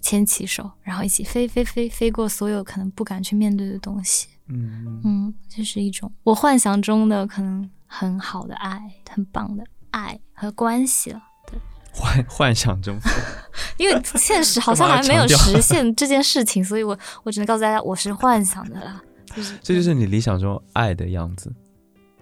[0.01, 4.27] 牵起手，然后一起飞飞飞飞过所有可能不敢去面对的东西。
[4.53, 11.21] 嗯嗯嗯，这是一种我幻想中的可能很好的爱，很棒的爱和关系了。
[11.47, 11.59] 对
[11.91, 12.97] 幻幻想中，
[13.77, 19.01] 因为现实好像还没有实现这件事情，所以我我只能告诉大家，我是幻想的啦。
[19.35, 21.51] 就是这就是你理想中爱的样子。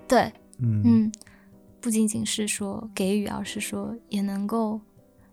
[0.07, 1.11] 对，嗯嗯，
[1.79, 4.79] 不仅仅是说给予，而是说也能够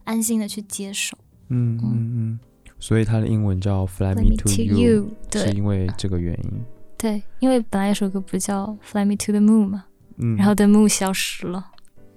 [0.04, 1.16] 安心的去接受。
[1.48, 2.40] 嗯嗯嗯，
[2.78, 6.64] 所以它的英文叫 Fly Me me to You，you，是因为这个原因。
[6.98, 9.84] 对，因为本来有首歌不叫《Fly Me to the Moon》嘛，
[10.18, 11.70] 嗯，然后 The Moon 消失了。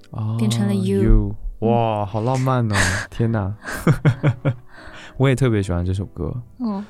[0.10, 2.76] 哦变成了 You You，哇，好浪漫哦！
[3.10, 3.56] 天哪，
[5.16, 6.34] 我也特别喜欢这首歌。
[6.58, 6.84] 哦，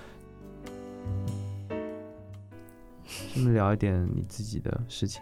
[3.33, 5.21] 顺便聊一点你自己的事情，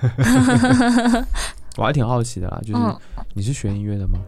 [1.78, 2.98] 我还挺好奇的啦，就是嗯，
[3.34, 4.18] 你是学音乐的吗？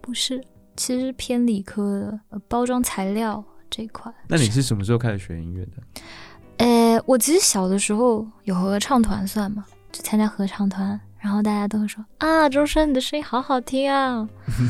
[0.00, 0.40] 不是，
[0.76, 4.12] 其实偏理科的，呃包装材料这一块。
[4.28, 5.82] 那你是什么时候开始学音乐的？
[6.94, 9.64] 呃，我其实小的时候有合唱团算吗？
[9.90, 14.28] 就参加合唱团，然后大家都会说啊，钟声你的声音好好听啊。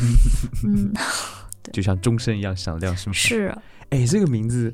[0.64, 0.93] 嗯，
[1.72, 3.12] 就像钟声一样响亮，是吗？。
[3.12, 3.59] 是
[3.91, 4.72] 哎，这个名字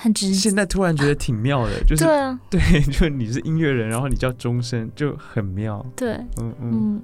[0.00, 0.34] 很直接。
[0.34, 5.84] 现在突然觉得挺妙的， 就是对啊，对，就你是音乐人，然后你叫钟声，就很妙。
[5.94, 6.70] 对，嗯嗯。
[6.72, 7.02] 嗯。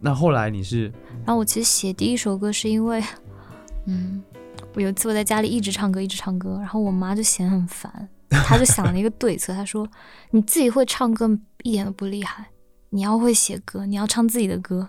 [0.00, 0.92] 那后来你是
[1.24, 3.02] 然后我其实写第一首歌是因为，
[3.86, 4.22] 嗯，
[4.74, 9.86] 我有一次我在家里一直唱歌，一直唱歌，然后我妈就嫌很烦，她就想了一个对策，她说
[10.32, 11.28] ：“你自己会唱歌
[11.62, 12.46] 一点都不厉害，
[12.90, 14.88] 你要会写歌，你要唱自己的歌。”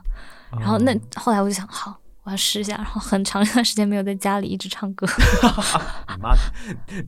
[0.51, 5.05] 然后那哦后来我就想，好，我要试一下，然后很长一段时间没有在家里一直唱歌，
[6.15, 6.35] 你妈，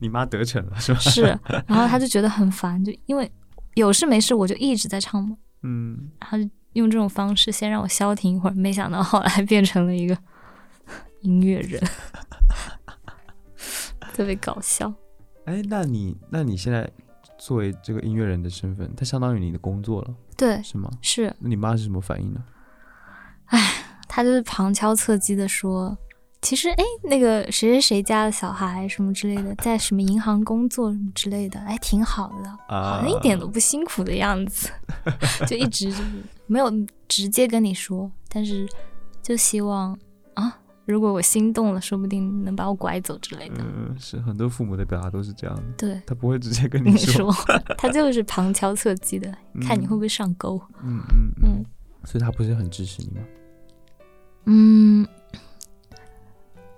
[0.02, 0.98] 你妈得逞了是吧？
[0.98, 1.22] 是，
[1.66, 3.30] 然后她就觉得很烦，就因为
[3.74, 10.18] 有事没事我就一直在唱嘛，嗯，然后就用这种方式先让我消停一会儿，没想到后来变成了一个
[11.26, 11.82] 音乐人，
[14.14, 14.92] 特别搞笑。
[15.44, 16.88] 哎，那你那你现在
[17.38, 20.90] 作为这个音乐人的身份，它相当于你的工作了，对，是吗？
[21.02, 22.42] 是那你妈是什么反应呢？
[23.46, 23.60] 哎，
[24.08, 25.96] 她就是旁敲侧击的说，
[26.42, 34.70] 其实哎，那个谁谁谁家的小孩什么之类的，在什么银行工作什么之类的，哎，挺好的，啊好像一点都不辛苦的样子，
[35.46, 36.02] 就一直就是
[36.46, 36.70] 没有
[37.06, 38.66] 直接跟你说，但是
[39.22, 39.96] 就希望
[40.34, 43.56] 啊，如果我心动了，说不定能把我拐走之类的。
[43.58, 47.30] 嗯，是很多父母的表达都是这样的，对，他不会直接跟跟你 你说，
[47.76, 50.58] 他就是旁敲侧击的，看你会不会上钩。
[50.82, 51.64] 嗯嗯嗯，嗯
[52.04, 53.26] 所以他不是很支持你吗？
[54.44, 55.06] 嗯，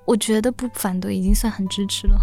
[0.07, 2.19] 我觉得不反对已经算很支持了。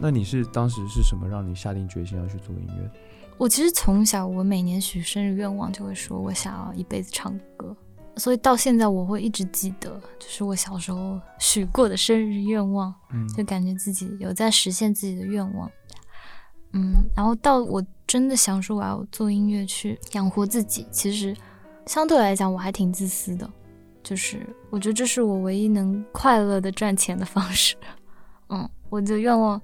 [0.00, 2.90] 那你是当时是什么让你下定决心要去做音乐？
[3.36, 7.76] 我其实从小，我每年许生日愿望就会说，我想要一辈子唱歌。
[8.18, 15.70] 所以到现在我会一直记得，就是我小时候许过的生日愿望，嗯就感觉自己有在实现自己的愿望。
[16.72, 21.34] 嗯，然后到我真的想说我要做音乐去养活自己，其实
[21.86, 23.50] 相对来讲我还挺自私的，
[24.02, 27.74] 就是我觉得这是我唯一能快乐的赚钱的方式。
[28.50, 29.60] 嗯，我的愿望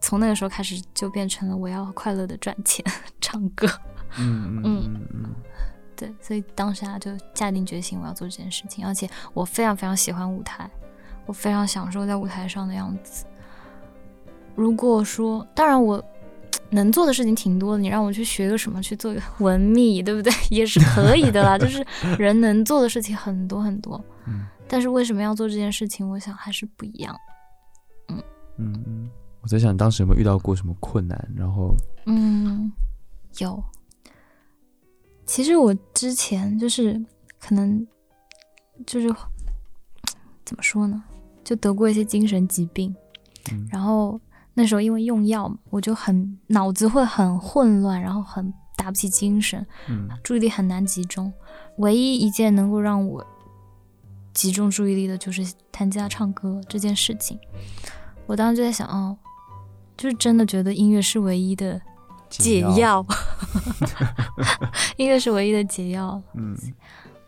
[0.00, 2.84] 从那个时候开始就变成了我要快乐的赚钱，
[3.20, 3.68] 唱歌。
[4.18, 5.34] 嗯嗯嗯嗯
[6.02, 10.68] 对，所以当下就下定决心我要做这件事情，而且我非常非常喜欢舞台，
[11.26, 13.24] 我非常享受在舞台上的样子。
[14.56, 16.02] 如果说，当然我
[16.70, 20.32] 能做的事情挺多的，你让我去学个什么，去做一个文秘，对不对？
[20.50, 21.86] 也是可以的啦，就是
[22.18, 24.02] 人能做的事情很多很多。
[24.26, 26.08] 嗯但是为什么要做这件事情？
[26.08, 27.14] 我想还是不一样。
[28.08, 28.22] 嗯
[28.56, 29.10] 嗯，
[29.42, 31.74] 我在想当时有没有遇到过什么困难，然后
[32.06, 32.72] 嗯，
[33.38, 33.62] 有。
[35.32, 37.02] 其实我之前就是
[37.40, 37.86] 可能
[38.86, 39.08] 就是
[40.44, 41.02] 怎么说呢，
[41.42, 42.94] 就得过一些精神疾病，
[43.50, 44.20] 嗯然后
[44.52, 51.32] 那时候因为用药嘛，我就很脑子会很混乱，然后很打不起精神，嗯注意力很难集中。
[51.78, 53.26] 唯一一件能够让我
[54.34, 57.38] 集中注意力的就是弹吉他唱歌这件事情。
[58.26, 59.16] 我当时就在想，哦，
[59.96, 61.80] 就是真的觉得音乐是唯一的
[62.38, 63.04] 解药，
[64.96, 66.20] 音乐 是唯一的解药。
[66.34, 66.56] 嗯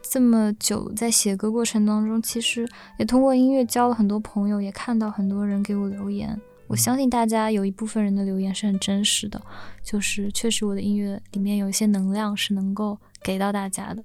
[0.02, 6.40] 这么久在写歌过程当中，其实也通过音乐交了很多朋友，也看到很多人给我留言。
[6.68, 9.42] 我相信大家有一部分人的留言是很真实的，
[9.82, 14.05] 就是确实我的音乐里面有一些能量是能够给到大家的。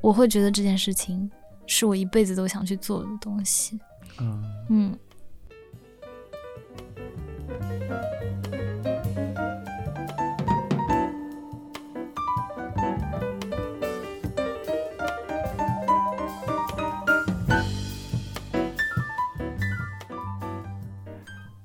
[0.00, 1.30] 我会觉得这件事情
[1.66, 3.78] 是我一辈子都想去做的东西。
[4.18, 4.98] 嗯嗯，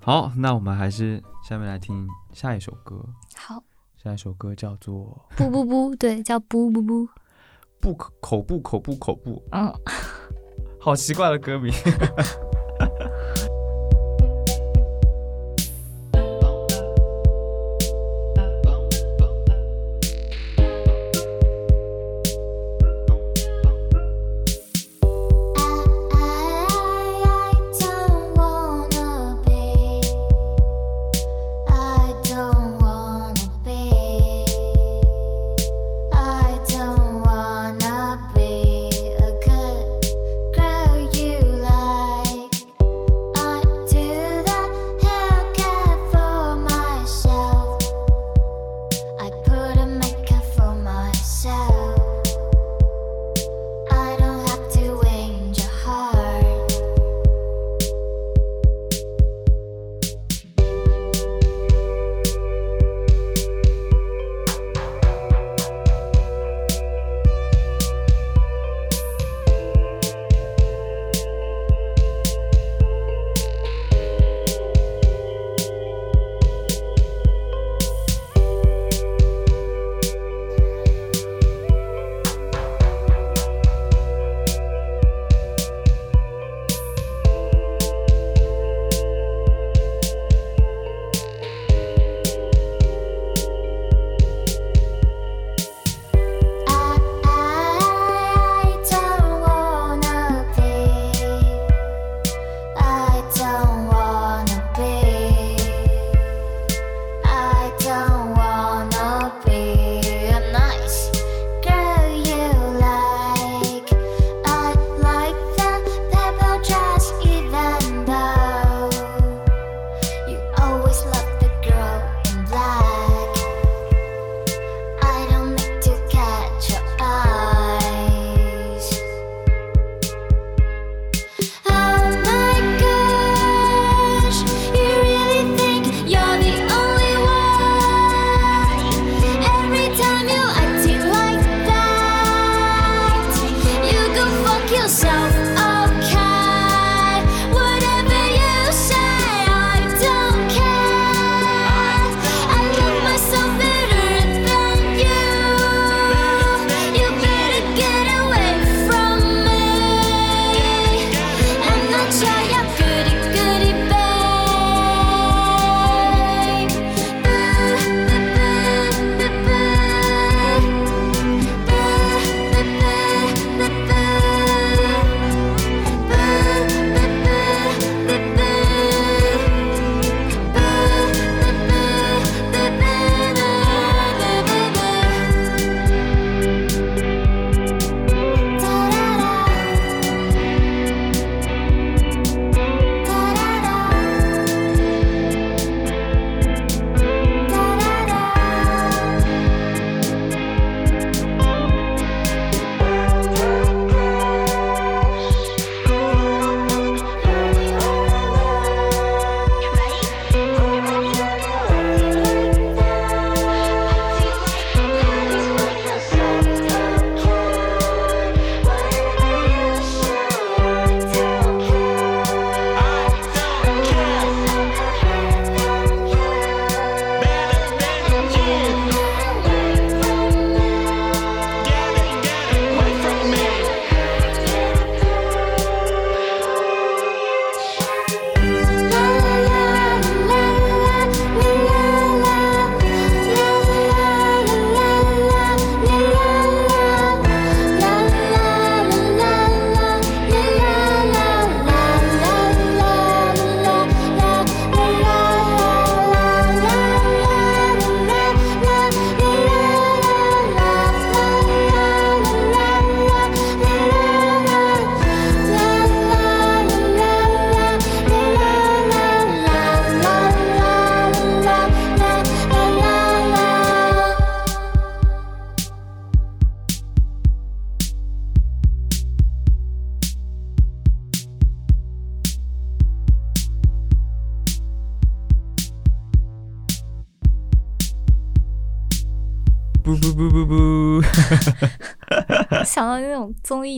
[0.06, 3.03] 好，那我们还是下面来听下一首歌，
[3.36, 3.64] 好，
[3.97, 7.10] 下一首歌叫做 不不不，对，叫不不不，
[7.80, 9.74] 不口口部口不口不，嗯。
[10.80, 11.74] 好奇怪的歌名。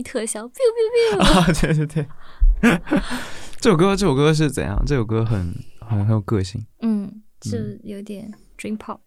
[0.00, 2.06] 艺特效，biu biu biu， 啊，对对对，
[3.60, 4.82] 这首歌这首歌是怎样？
[4.86, 8.98] 这首歌很很很有个性，嗯，就有点 dream pop。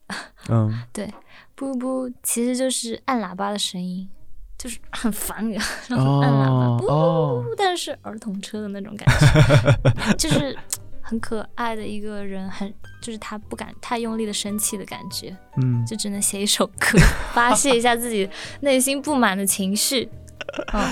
[0.50, 1.12] 嗯 对
[1.56, 4.10] 不不，其实就是按喇叭的声音，
[4.58, 10.58] 就是很烦人，然后按喇叭，不哦，但是儿童车的那种感觉，就是
[11.02, 16.98] 很可爱的一个人，很就是他不敢太用力的生气的感觉，嗯，就只能写一首歌
[17.34, 18.30] 发泄一下自己
[18.62, 20.10] 内心不满的情绪。
[20.74, 20.84] 嗯，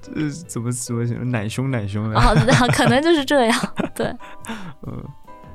[0.00, 2.18] 这是怎么怎么想奶凶奶凶的？
[2.18, 2.34] 哦，
[2.72, 3.74] 可能就是这样。
[3.94, 4.06] 对，
[4.86, 5.04] 嗯，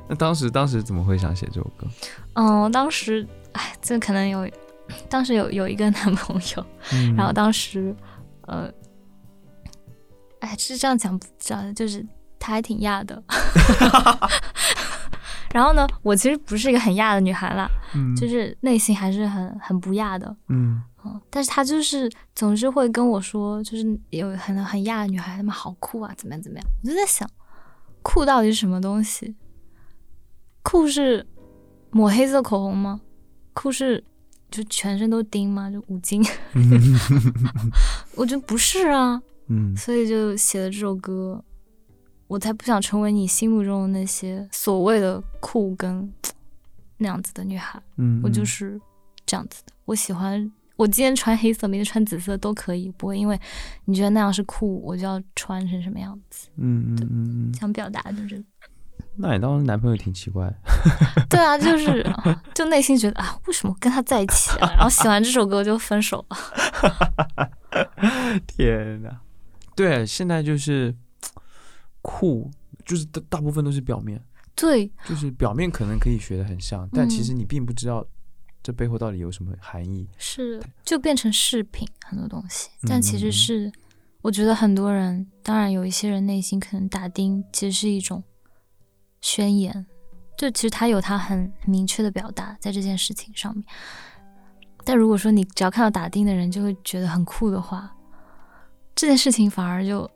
[0.08, 1.88] 那当时当时怎么会想写这首歌？
[2.34, 4.50] 嗯，当时，哎，这可能有，
[5.10, 7.96] 当时有有一个男朋友，嗯然后当时，
[8.48, 8.72] 呃，
[10.40, 12.06] 哎，是这样讲不知道，就是
[12.40, 13.22] 他还挺亚的。
[15.54, 20.36] 然后呢，我其实不是一个很亚的女孩啦，嗯就是内心还是很很不亚的。
[20.50, 20.84] 嗯
[21.14, 26.68] 嗯，但是他就是总是会跟我说，就是有很很亚的女孩，她们好酷啊，怎么样怎么样。
[26.84, 27.30] 我就在想，
[28.02, 29.36] 酷到底是什么东西？
[30.64, 31.26] 酷是
[31.92, 33.00] 抹黑色口红吗？
[33.54, 34.04] 酷是
[34.52, 35.72] 就全身都钉吗？
[35.72, 36.24] 就五金？
[38.16, 41.44] 我觉得不是啊，嗯所以就写了这首歌。
[42.28, 46.14] 我才不想成为你心目中的那些所谓的酷跟
[46.98, 47.82] 那样子的女孩。
[47.96, 48.78] 嗯，我就是
[49.26, 49.72] 这样子的。
[49.86, 53.38] 我喜欢我今天穿黑色，明天穿紫色都可以，不会因为
[53.86, 56.48] 你觉得那样是酷，我就要穿成什么样子。
[56.56, 58.42] 嗯嗯嗯嗯，想表达就是，
[59.16, 60.54] 那你当时男朋友挺奇怪，
[61.30, 62.06] 对啊，就是
[62.54, 64.70] 就内心觉得啊，为什么跟他在一起啊？
[64.78, 66.38] 然后喜欢这首歌就分手了。
[68.48, 69.20] 天哪！
[69.76, 70.96] 对，现在就是
[72.02, 72.50] 酷，
[72.86, 74.20] 就是大大部分都是表面，
[74.56, 78.06] 对，就是表面可能可以学的很像，但其嗯实你并不知道
[78.62, 80.08] 这背后到底有什么含义。
[80.18, 83.72] 是就变成饰品很多东西，嗯但其实是
[84.22, 88.24] 我觉得很多人，当然有一些人内心可能打钉其实是一种
[89.22, 89.86] 宣言，
[90.38, 93.64] 就其实他有他很明确的表达在这件事情上面。
[94.84, 97.94] 但如果说你只要看到打钉的人就会觉得很酷的话，
[98.96, 100.10] 这件事情反而就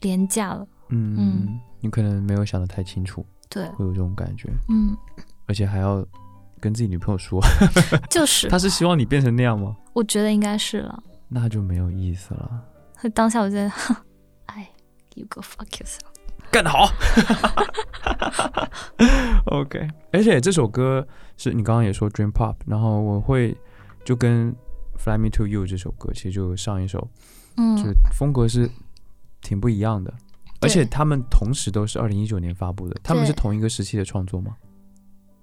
[0.00, 0.66] 廉价了。
[0.90, 4.96] 嗯嗯你可能没有想的太清楚，对，会有这种感觉，嗯，
[5.46, 6.06] 而且还要
[6.62, 7.42] 跟自己女朋友说，
[8.08, 9.76] 就是他是希望你变成那样吗？
[9.92, 11.02] 我觉得应该是了。
[11.28, 12.62] 那就没有意思了。
[13.14, 13.96] 当下我觉得，哼
[14.46, 14.68] 哎
[15.16, 15.98] ，you go fuck yourself。
[16.52, 16.86] 干得好
[19.46, 19.88] ，OK。
[20.12, 21.06] 而且这首歌
[21.36, 23.56] 是你刚刚也说 Dream Pop，然后我会
[24.04, 24.54] 就跟
[24.98, 27.00] Fly Me to You 这首歌，其实就上一首，
[27.56, 28.70] 就是嗯，风格是
[29.40, 30.12] 挺不一样的，
[30.60, 34.54] 而且他们同时都是二零一九年发布的，他们是同一个时期的创作吗？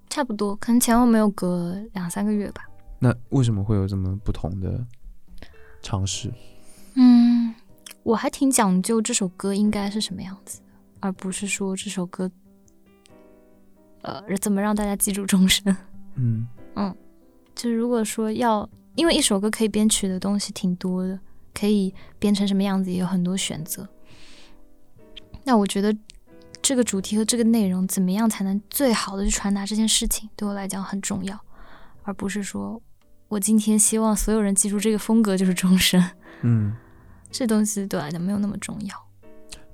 [0.09, 2.63] 差不多，可能前后没有隔两三个月吧。
[2.97, 4.85] 那为什么会有这么不同的
[5.81, 6.33] 尝试？
[6.95, 7.53] 嗯，
[8.03, 10.65] 我还挺讲究这首歌应该是什么样子的，
[10.99, 12.29] 而不是说这首歌，
[14.01, 15.75] 呃，怎么让大家记住终身。
[16.15, 16.95] 嗯嗯
[17.55, 21.17] 就如果说要，因为一首歌可以编曲的东西挺多的，
[21.53, 23.87] 可以编成什么样子也有很多选择。
[25.43, 25.95] 那我觉得
[26.69, 31.35] 这个主题和这个内容怎么样才能最好的去传达这件事情，对我来讲很重要，
[32.03, 32.79] 而不是说
[33.27, 35.99] 我今天希望所有人记住这个风格就是终身，
[36.43, 36.75] 嗯，
[37.31, 38.95] 这东西对我来讲没有那么重要。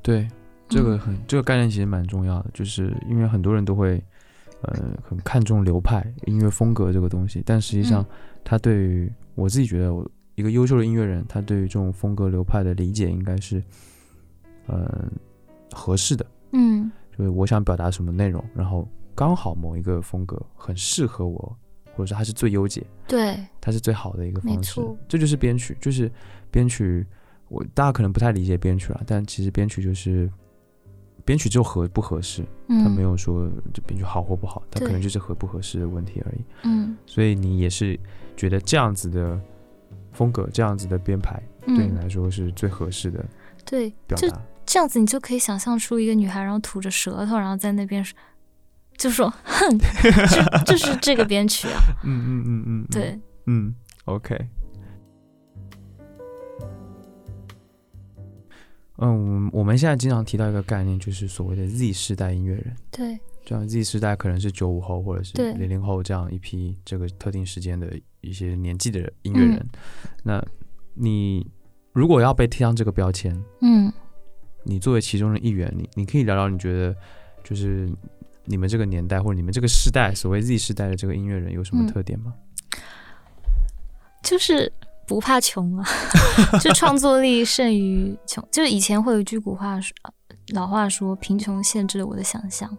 [0.02, 0.26] 对，
[0.70, 1.00] 这个嗯。
[1.00, 4.02] 很、这个概念其实蛮重要的，就是因为很多人都会
[4.62, 8.08] 呃很看重流派音乐风格这个东西，但实际上嗯。
[8.46, 13.62] 他对于我自己觉得我一个优秀的音乐人，他对于这种风格流派的理解应该是
[14.68, 15.12] 呃
[15.74, 16.26] 合适的，
[16.56, 21.58] 嗯就是我想表达什么内容，然后刚好某一个风格很适合我，
[21.96, 24.82] 或者说它是最优解，对，它是最好的一个方式。
[25.08, 26.12] 这就是编曲，就是
[26.52, 27.06] 编曲。
[27.48, 30.28] 我大家可能不太理解编曲了，但其实编曲就是
[31.24, 36.44] 编曲就合不合适，嗯，它没有说这编曲好或不好，它可能就是合不合适的问题而已。
[36.64, 37.98] 嗯所以你也是
[38.36, 39.40] 觉得这样子的
[40.12, 43.24] 风格、这样子的编排，对你嗯，来说是最合适的
[43.64, 44.42] 对，表达。
[44.66, 48.06] 这样子，你就可以想象出一个女孩，然后吐着舌头，然后在那边
[48.98, 49.78] 就说哼，
[50.66, 54.38] 就就是这个编曲啊，嗯嗯嗯嗯，嗯对，嗯，OK。
[58.98, 62.74] 嗯，我们现在经常提到一个概念，就是所谓的 Z 世代音乐人。
[62.90, 65.54] 对，这样 Z 世代可能是九五后或者是对。
[65.56, 69.56] 零零后这样一批这个特定时间的一些年纪的人音乐人。
[69.58, 69.70] 嗯。
[70.24, 70.46] 那
[70.94, 71.46] 你
[71.92, 73.92] 如果要被贴上这个标签，嗯
[74.66, 76.94] 你作为其中的一员，你你可以聊聊你觉得
[77.44, 77.90] 就是
[78.44, 82.34] 你们这个年代或者你们这个世代所谓 Z 世代的这个音乐人有什么嗯特点吗？
[84.24, 84.72] 就是
[85.08, 85.86] 不怕穷啊，
[86.60, 88.44] 就创作力胜于穷。
[88.52, 89.94] 就是以前会有一句古话说，
[90.54, 92.76] 老话说贫穷限制了我的想象，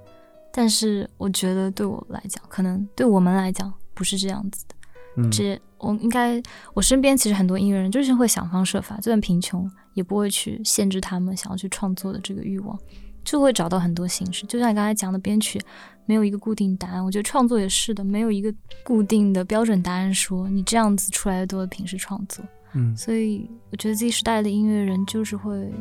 [0.53, 4.75] 但是我觉得对我来讲，可能对我们来讲不是这样子的。
[5.19, 6.43] 嗯这我应该，
[6.75, 12.79] 我身边其实很多音乐人就是会想方设法，就算贫穷，也不会去限制他们想要去创作的这个欲望，
[13.25, 14.47] 就会找到很多形式。
[14.47, 15.61] 就像你刚才讲的，编曲
[16.07, 18.53] 没有一个固定答案，我觉得创作也是的，没有一个
[18.85, 22.45] 固定的标准答案说你这样子出来的都是平时创作。
[22.73, 25.73] 嗯所以我觉得 Z 时代的音乐人就是会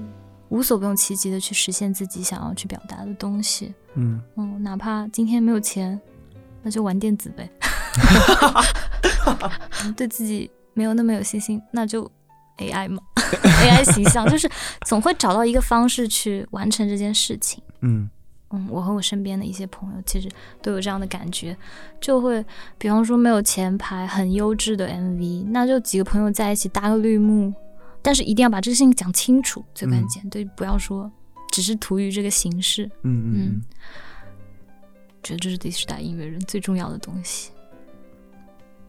[0.49, 3.73] 无所不用其极的去实现自己想要去表达的东西。
[3.95, 5.99] 嗯嗯，哪怕今天没有钱，
[6.63, 7.49] 那就玩电子呗。
[9.95, 12.09] 对自己没有那么有信心，那就
[12.57, 14.49] AI 嘛，AI 形象就是
[14.85, 17.61] 总会找到一个方式去完成这件事情。
[17.81, 18.09] 嗯
[18.51, 20.29] 嗯，我和我身边的一些朋友其实
[20.61, 21.57] 都有这样的感觉，
[21.99, 22.45] 就会
[22.77, 27.51] 比方说没有前排很优质的 MV，那就几个朋友在一起搭个绿幕，
[28.03, 31.11] 但是一定要把这个事情讲清楚，最关键，对，不要说
[31.51, 32.85] 只是图于这个形式。
[33.01, 33.63] 嗯嗯嗯，
[35.23, 37.49] 觉得这是第十代音乐人最重要的东西。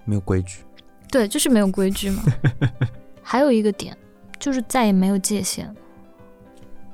[0.07, 0.61] 没有规矩。
[1.11, 2.22] 对，就是没有规矩嘛。
[3.22, 3.96] 还有一个点，
[4.38, 5.74] 就是再也没有界限。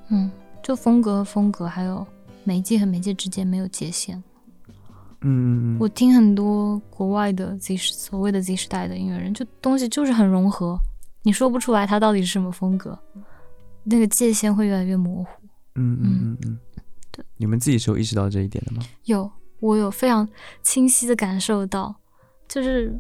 [0.08, 0.30] 嗯，
[0.62, 2.06] 就风格和风格，还有
[2.42, 4.22] 媒介和媒介之间没有界限。
[5.24, 10.76] 嗯我听很多国外的 Z 时所谓的 Z 时代的音乐人，就东西就是很融合，
[11.22, 12.98] 你说不出来它到底是什么风格，
[13.84, 15.30] 那个界限会越来越模糊。
[15.76, 16.58] 嗯嗯嗯嗯，
[17.12, 18.82] 对，你们自己是有意识到这一点的吗？
[19.04, 20.28] 有，我有非常
[20.60, 21.94] 清晰的感受到，
[22.53, 22.94] 就是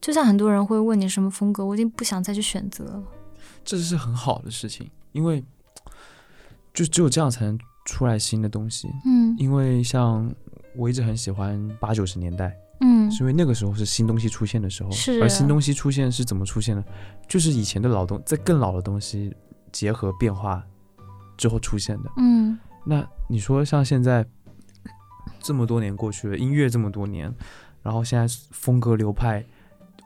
[0.00, 3.00] 就像很多人会问你什么风格，我已经不想再去选择了。
[3.64, 5.44] 这是很好的事情，因为
[6.74, 8.88] 就只有这样才能出来新的东西。
[9.06, 10.28] 嗯因为像
[10.74, 16.84] 我一直很喜欢八九十年代，嗯是因为那个时候是新东西出现的时候，是而新东西出现是怎么出现的？
[17.28, 19.32] 就是以前的老东，在更老的东西
[19.70, 20.60] 结合变化
[21.36, 22.10] 之后出现的。
[22.16, 24.26] 嗯那你说像现在
[25.38, 27.32] 这么多年过去了，音乐这么多年，
[27.82, 29.44] 然后现在风格流派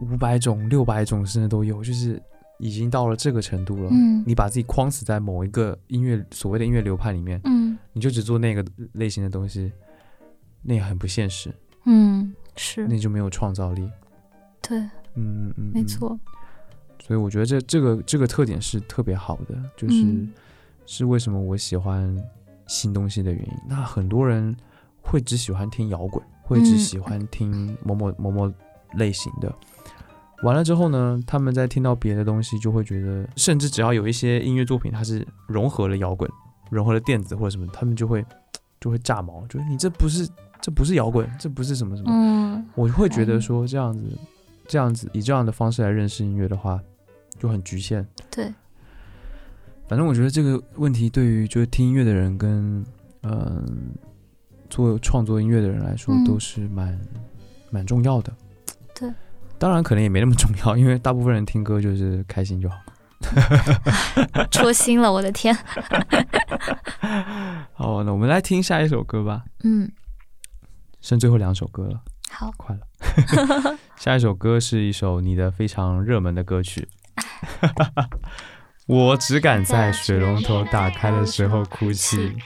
[0.00, 2.20] 五百种、六百种甚至都有，就是
[2.58, 3.88] 已经到了这个程度了。
[3.92, 9.70] 嗯你把自己框死在某一个音乐所谓的音乐流派里面，嗯你就只做那个类型的东西，
[10.62, 11.54] 那也很不现实，
[11.84, 13.88] 嗯，是那就没有创造力。
[14.60, 14.78] 对，
[15.14, 16.18] 嗯嗯嗯，没错。
[16.98, 20.32] 所以我觉得这这个这个特点是特别好的，就是、嗯
[20.86, 22.16] 是为什么我喜欢
[22.66, 23.52] 新东西的原因。
[23.68, 24.56] 那很多人
[25.02, 28.52] 会只喜欢听摇滚，会只嗯喜欢听某某某某
[28.94, 29.52] 类型的。
[30.42, 36.30] 完了之后呢，他们在听到别的东西，就会觉得，甚至只要有一些音乐作品，它是融合了摇滚、
[36.70, 38.24] 融合了电子或者什么，他们就会
[38.78, 40.28] 就会炸毛，就是你这不是
[40.60, 42.10] 这不是摇滚，这不是什么什么。
[42.12, 44.02] 嗯我会觉得说这样子，
[44.68, 46.78] 这样子以这样的方式来认识音乐的话，
[47.38, 48.06] 就很局限。
[48.30, 48.52] 对，
[49.88, 52.84] 反正我觉得这个问题对于就是听音乐的人跟
[53.22, 53.64] 嗯、
[54.68, 56.98] 做创作音乐的人来说嗯都是蛮
[57.70, 58.32] 蛮重要的。
[58.94, 59.12] 对，
[59.58, 62.76] 当然可能也没那么重要，因为大部分人听歌就是开心就好。
[64.50, 65.54] 戳心了，我的天。
[67.72, 69.90] 好，那我们来听下一首歌吧，嗯，
[71.00, 72.00] 剩最后两首歌了，
[72.30, 72.82] 好，快了。
[73.96, 76.88] 下一首歌是一首你的非常热门的歌曲。
[78.86, 82.36] 我只敢在水龙头打开的时候哭泣。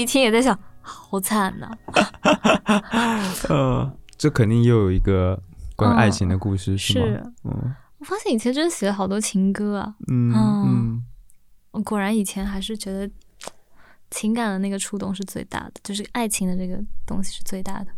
[0.00, 1.70] 己听也在想，好惨呐、
[3.48, 5.40] 呃，这肯定又有一个
[5.76, 7.06] 关于爱情的故事，是吗？
[7.06, 10.32] 是嗯我发现以前真的写了好多情歌啊，嗯
[11.72, 13.08] 嗯果然以前还是觉得
[14.10, 17.88] 情感的那个触动是最大的，就是爱情的这个东西是最大的。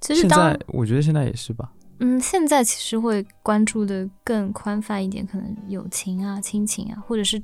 [0.00, 1.72] 其实现当在我觉得现在也是吧。
[2.00, 7.42] 嗯，现在其实会关注的更宽泛一点，可能友情啊、亲情啊，或者是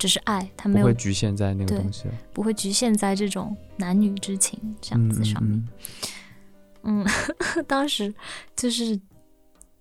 [0.00, 2.06] 只是爱，它没有不会局限在那个东西。
[2.32, 5.62] 不会局限在这种男女之情这样子上面。
[6.82, 7.06] 嗯嗯，
[7.68, 8.12] 当时
[8.56, 8.98] 就是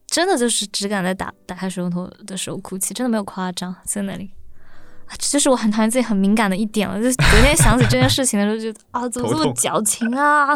[0.05, 4.30] 真的就是只敢在打打开水龙头的时候哭泣，真的没有夸张，在那里。
[5.17, 6.95] 就是我很讨厌自己很敏感的一点了。
[7.01, 10.49] 就昨天想起这件事情的时候，就啊，怎么这么矫情啊？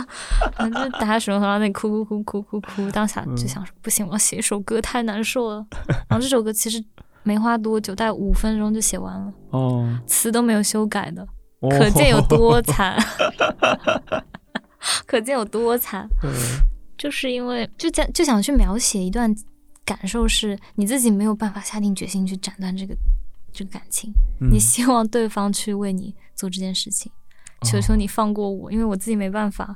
[0.59, 5.65] 然 后就打开水龙头，然后那里哭哭哭哭哭哭，当下嗯就想说，不行，我要写一首歌，太难受了。
[6.07, 6.83] 然后这首歌其实
[7.23, 11.21] 没花多久，大概五分钟就写完了，哦，词都没有修改的。
[11.59, 12.97] 哦可见有多 惨，
[15.05, 16.09] 可见有多惨。
[16.23, 16.29] 嗯
[16.97, 19.33] 就是因为就在就想去描写一段
[19.83, 22.95] 感受，是你自己没有办法下定决心去斩断这个
[23.51, 27.11] 这个感情，嗯 你希望对方去为你做这件事情，
[27.63, 29.75] 求求你放过我，因为我自己没办法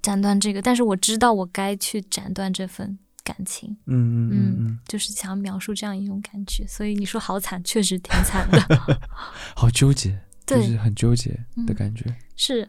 [0.00, 3.70] 斩断这个，但是我知道我该去斩断这份感情。
[3.86, 8.60] 嗯嗯嗯嗯嗯，，就是想要描述这样一种感觉，所以你说好惨，确实挺惨的。
[9.56, 10.10] 好纠结，
[10.46, 12.04] 就对是很纠结的嗯感觉。
[12.36, 12.68] 是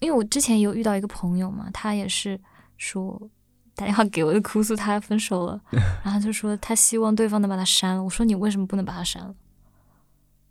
[0.00, 2.38] 因为我之前有遇到一个朋友嘛，他也是
[2.76, 3.30] 说
[3.74, 5.60] 打电话给我就哭诉他分手了，
[6.04, 8.02] 然后就说他希望对方能把他删了。
[8.02, 9.34] 我说你为什么不能把他删了？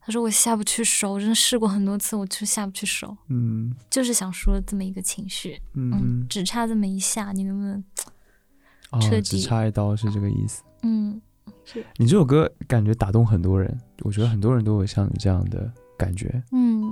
[0.02, 7.84] 他说我下不去手，我真的试过很多次，我就下不去手，嗯就是想说这么一个情绪，嗯，只差这么一下，你能不能？
[8.92, 10.64] 哦彻，只底差一刀是这个意思。
[10.84, 11.20] 嗯，
[11.64, 16.42] 是你这首歌感觉打动很多人，我觉得很多人都有像你这样的感觉。
[16.52, 16.84] 嗯，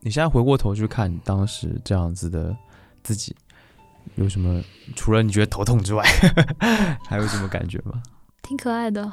[0.00, 2.56] 你现在回过头去看你当时这样子的
[3.02, 3.34] 自己，
[4.16, 4.62] 有什么
[4.94, 6.04] 除了你觉得头痛之外，
[7.08, 8.02] 还有什么感觉吗？
[8.42, 9.10] 挺可爱的，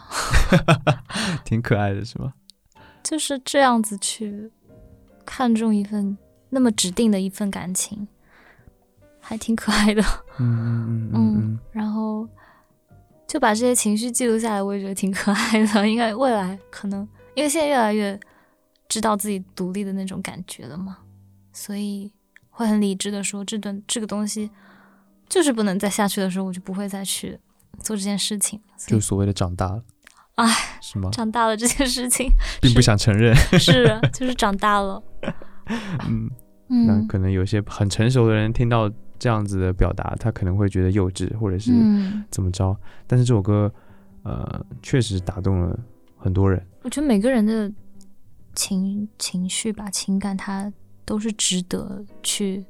[1.43, 2.33] 挺可爱的是吗？
[3.03, 4.51] 就是这样子去
[5.25, 6.15] 看重一份
[6.49, 8.07] 那么指定的一份感情，
[9.25, 10.03] 还挺可爱的。
[10.37, 12.27] 嗯嗯嗯嗯嗯然后
[13.25, 15.87] 就把这些情绪记录下来，我也觉得挺可爱的。
[15.89, 18.19] 应该未来可能，因为现在越来越
[18.89, 20.97] 知道自己独立的那种感觉了嘛，
[21.51, 22.11] 所以
[22.49, 24.51] 会很理智的说，这段这个东西
[25.27, 27.39] 就是不能再下去的时候，我就不会再去
[27.79, 28.61] 做这件事情。
[28.77, 29.83] 所就所谓的长大了，
[30.35, 30.47] 哎，
[30.81, 31.09] 是吗？
[31.11, 32.29] 长大了这件事情
[32.61, 33.35] 并不想承认。
[33.57, 35.01] 是就是长大了，
[36.07, 36.29] 嗯，
[36.67, 38.91] 那嗯可能有些很成熟的人听到
[39.23, 42.77] 这样子的表达，他可能会觉得幼稚，或者是嗯，怎么着。
[43.07, 43.73] 但是这首歌，
[44.23, 45.79] 呃，确实打动了
[46.17, 46.61] 很多人。
[46.81, 47.71] 我觉得每个人的
[48.53, 50.69] 情情绪吧，情感，它
[51.05, 52.65] 都是值得去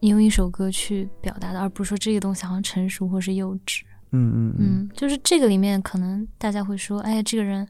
[0.00, 3.80] 你用一首歌去表达的，而不是说这个东西好像成熟或是幼稚。
[4.10, 7.66] 嗯嗯嗯嗯，就是这个里面可能大家会说，哎，这个人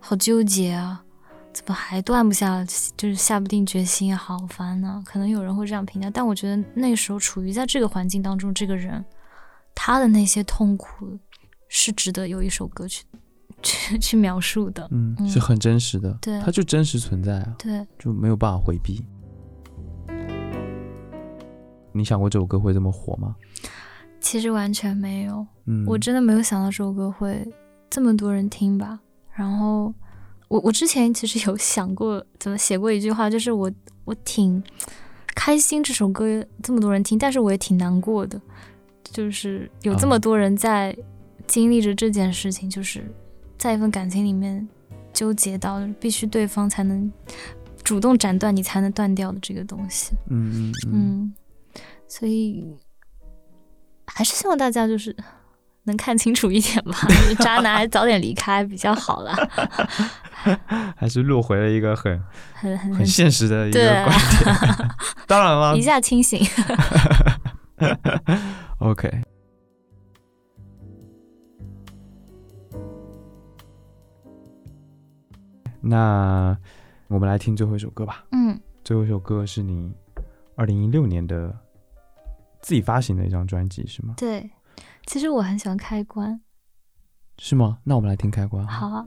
[0.00, 1.02] 好纠结啊，
[1.52, 2.64] 怎么还断不下，
[2.96, 9.04] 就是下不定决心啊，好烦呐、可能有人会这样评价，但我觉得那时候处于在这个环境当中，这个人
[9.74, 11.18] 他的那些痛苦
[11.68, 13.04] 是值得有一首歌去
[13.62, 14.88] 去去描述的。
[14.90, 19.04] 嗯，嗯是很真实的，对它就真实存在啊，对，就没有办法回避。
[21.92, 23.36] 你想过这首歌会这么火吗？
[24.20, 27.46] 其实完全没有，嗯，我真的没有想到这首歌会
[27.90, 28.98] 这么多人听吧。
[29.34, 29.92] 然后
[30.52, 33.72] 我我之前其实有想过，怎么写过一句话，就是我
[34.04, 34.62] 我挺
[35.34, 38.38] 开心这首歌这么多人听，但是我也挺难过的，
[39.02, 40.94] 就是有这么啊多人在
[41.46, 43.02] 经历着这件事情，就是
[43.56, 44.68] 在一份感情里面
[45.14, 47.10] 纠结到必须对方才能
[47.82, 50.12] 主动斩断你才能断掉的这个东西。
[50.28, 51.34] 嗯嗯嗯嗯，
[52.06, 52.76] 所以
[54.04, 55.16] 还是希望大家就是
[55.84, 56.94] 能看清楚一点吧。
[57.40, 59.34] 渣男还是早点离开比较好啦。
[60.96, 62.22] 还是落回了一个很
[62.54, 64.88] 很很很现实的一个观点。
[65.26, 66.40] 当然了一下清醒。
[68.78, 69.22] OK。
[75.80, 76.56] 那
[77.08, 78.24] 我们来听最后一首歌吧。
[78.30, 79.92] 嗯，最后一首歌是你
[80.54, 81.52] 二零一六年的
[82.60, 84.14] 自己发行的一张专辑是吗？
[84.16, 84.48] 对。
[85.06, 86.40] 其实我很喜欢开关。
[87.38, 87.78] 是吗？
[87.82, 88.64] 那我们来听开关。
[88.66, 89.04] 好啊。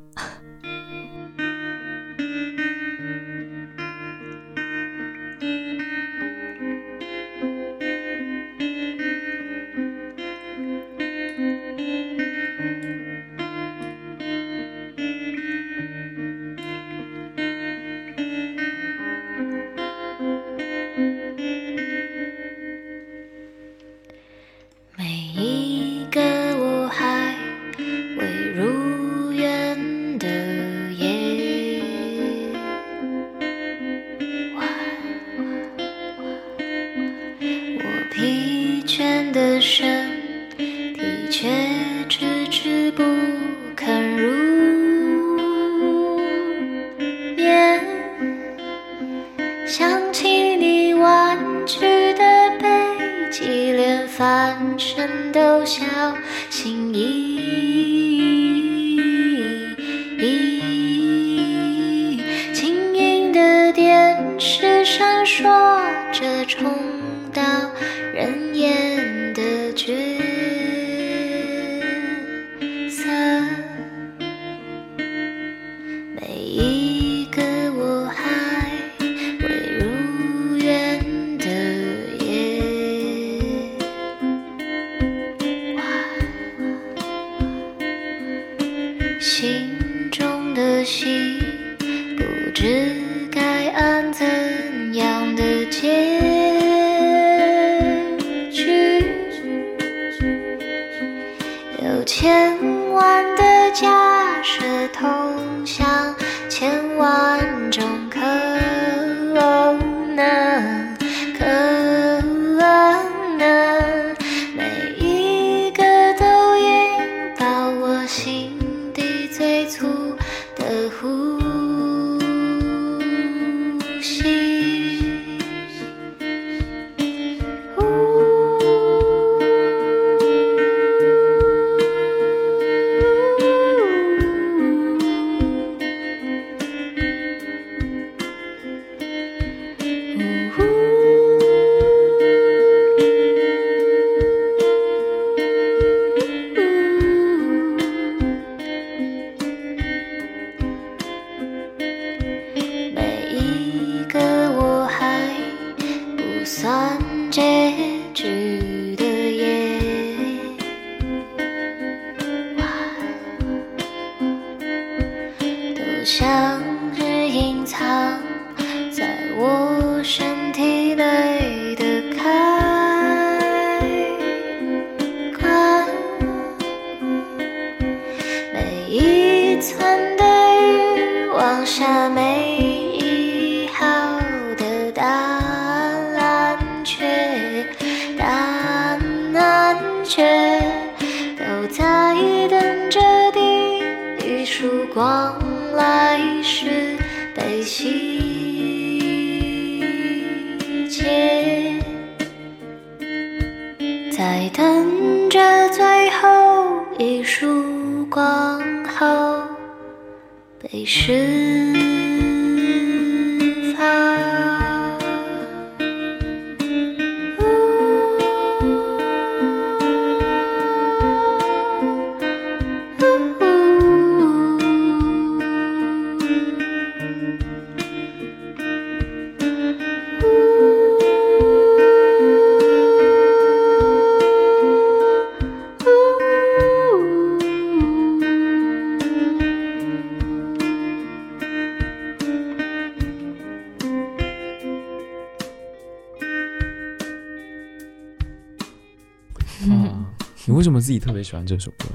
[251.45, 251.85] 欢这首歌？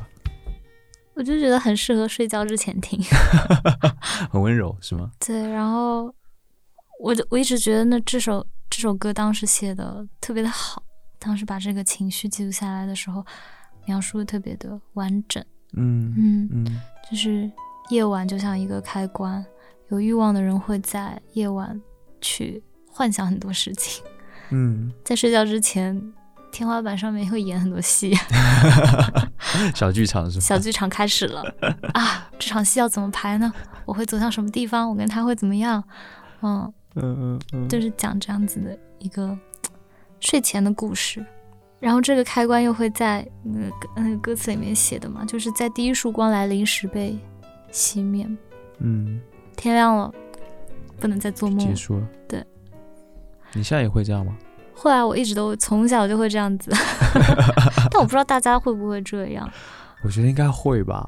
[1.14, 2.98] 我就觉得很适合睡觉之前听。
[4.30, 5.10] 很温柔是吗？
[5.18, 6.14] 对，然后
[7.00, 10.82] 我就我一直觉得那这首这首歌当时写的特别的好，
[11.18, 13.26] 当时把这个情绪记录下来的时候，
[13.86, 15.44] 描述的特别的完整。
[15.74, 17.50] 嗯嗯，嗯就是
[17.90, 19.44] 夜晚就像一个开关，
[19.88, 21.80] 有欲望的人会在夜晚
[22.20, 24.04] 去幻想很多事情，
[24.50, 26.00] 嗯，在睡觉之前，
[26.50, 28.12] 天花板上面会演很多戏，
[29.74, 30.40] 小剧场是吗？
[30.42, 31.42] 小剧场开始了
[31.94, 32.28] 啊！
[32.38, 33.52] 这场戏要怎么排呢？
[33.84, 34.88] 我会走向什么地方？
[34.88, 35.82] 我跟他会怎么样？
[36.42, 39.36] 嗯，嗯嗯嗯，就是讲这样子的一个
[40.20, 41.24] 睡前的故事。
[41.78, 47.18] 然后这个开关又会在那个歌那个歌词里面写的嘛，就是在第一束光来临时被
[47.72, 48.28] 熄灭，
[48.80, 49.18] 嗯，
[49.56, 50.12] 天亮了，
[50.98, 51.58] 不能再做梦。
[51.58, 52.06] 结束了。
[52.28, 52.44] 对，
[53.54, 54.36] 你现在也会这样吗？
[54.82, 56.70] 后来我一直都从小就会这样子，
[57.92, 59.46] 但我不知道大家会不会这样。
[60.02, 61.06] 我觉得应该会吧。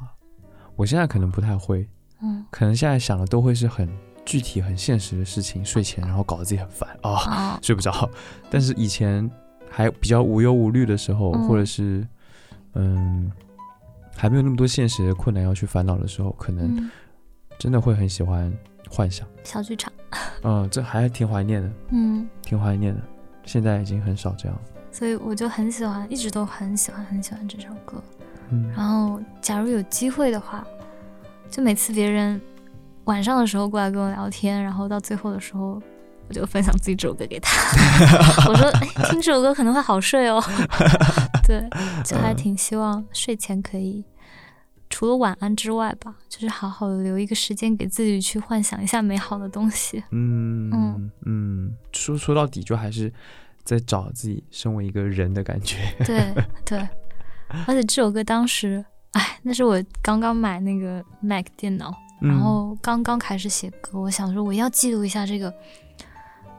[0.75, 1.89] 我现在可能不太会，
[2.21, 3.89] 嗯可能现在想的都会是很
[4.25, 8.07] 具体、很现实的事情，睡前然后搞得自己很烦啊、啊， 睡不着。
[8.47, 9.27] 但是以前
[9.67, 12.07] 还比较无忧无虑的时候，嗯或者是
[12.75, 13.31] 嗯
[14.15, 16.91] 还没有那么多现实的困难要去烦恼的时候，可能嗯，
[17.57, 18.55] 真的会很喜欢
[18.87, 19.27] 幻想。
[19.43, 19.91] 小剧场，
[20.43, 23.01] 嗯，这还挺怀念的，嗯，挺怀念的。
[23.45, 24.57] 现在已经很少这样。
[24.91, 28.01] 所以我就很喜欢，一直都很喜欢很喜欢这首歌。
[28.51, 30.63] 嗯然后，假如有机会的话，
[31.49, 32.39] 就每次别人
[33.05, 35.81] 晚上的时候过来跟我聊天，然后到最后的时候，
[36.29, 37.51] 我就分享自己这首歌给他。
[38.47, 40.43] 我说，哎，听这首歌可能会好睡哦。
[41.45, 41.67] 对，
[42.05, 44.05] 就还挺希望睡前可以，
[44.93, 50.03] 除了晚安之外吧，就是好好的留一个时间给自己去幻想一下美好的东西。
[50.11, 53.11] 嗯嗯嗯，说说到底，就还是
[53.63, 55.77] 在找自己身为一个人的感觉。
[56.05, 56.31] 对
[56.63, 56.87] 对，
[57.65, 61.91] 而且这首歌当时，哎，那是我刚刚买那个 Mac 电脑，
[62.21, 65.51] 然嗯后刚刚开始写歌，我想说我要记录一下这个，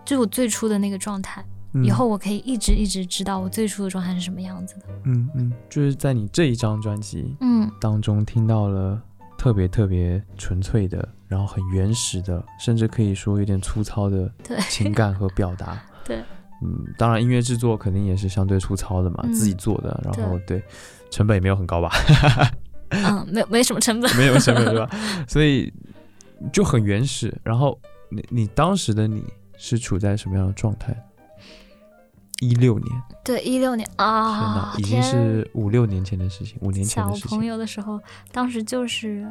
[0.04, 4.86] 就是我最初的那个状态，嗯以后我可以一直一直知道我最初的状态是什么样子的。
[5.04, 9.00] 嗯嗯，就是在你这一张专辑嗯当中听到了
[9.36, 14.30] 特别特别纯粹的，然后很原始的，甚至可以说有点粗糙的
[14.68, 15.82] 情感和表达。
[16.06, 16.18] 对，
[16.62, 20.62] 嗯，当然音乐制作肯定也是相对粗糙的嘛，嗯自己做的，然后对
[21.10, 21.90] 成本也没有很高吧，
[22.90, 24.10] 嗯，没有没什么成本。
[24.16, 24.88] 没有成本对吧？
[25.26, 25.72] 所以
[26.52, 27.36] 就很原始。
[27.42, 27.78] 然后
[28.10, 29.24] 你你当时的你
[29.56, 30.94] 是处在什么样的状态？
[32.40, 37.44] 一六年，对，一六年天哪啊，，已经是五六年前的事情，五年前小朋的事情。
[37.44, 38.00] 友的时候，
[38.32, 39.26] 当时就是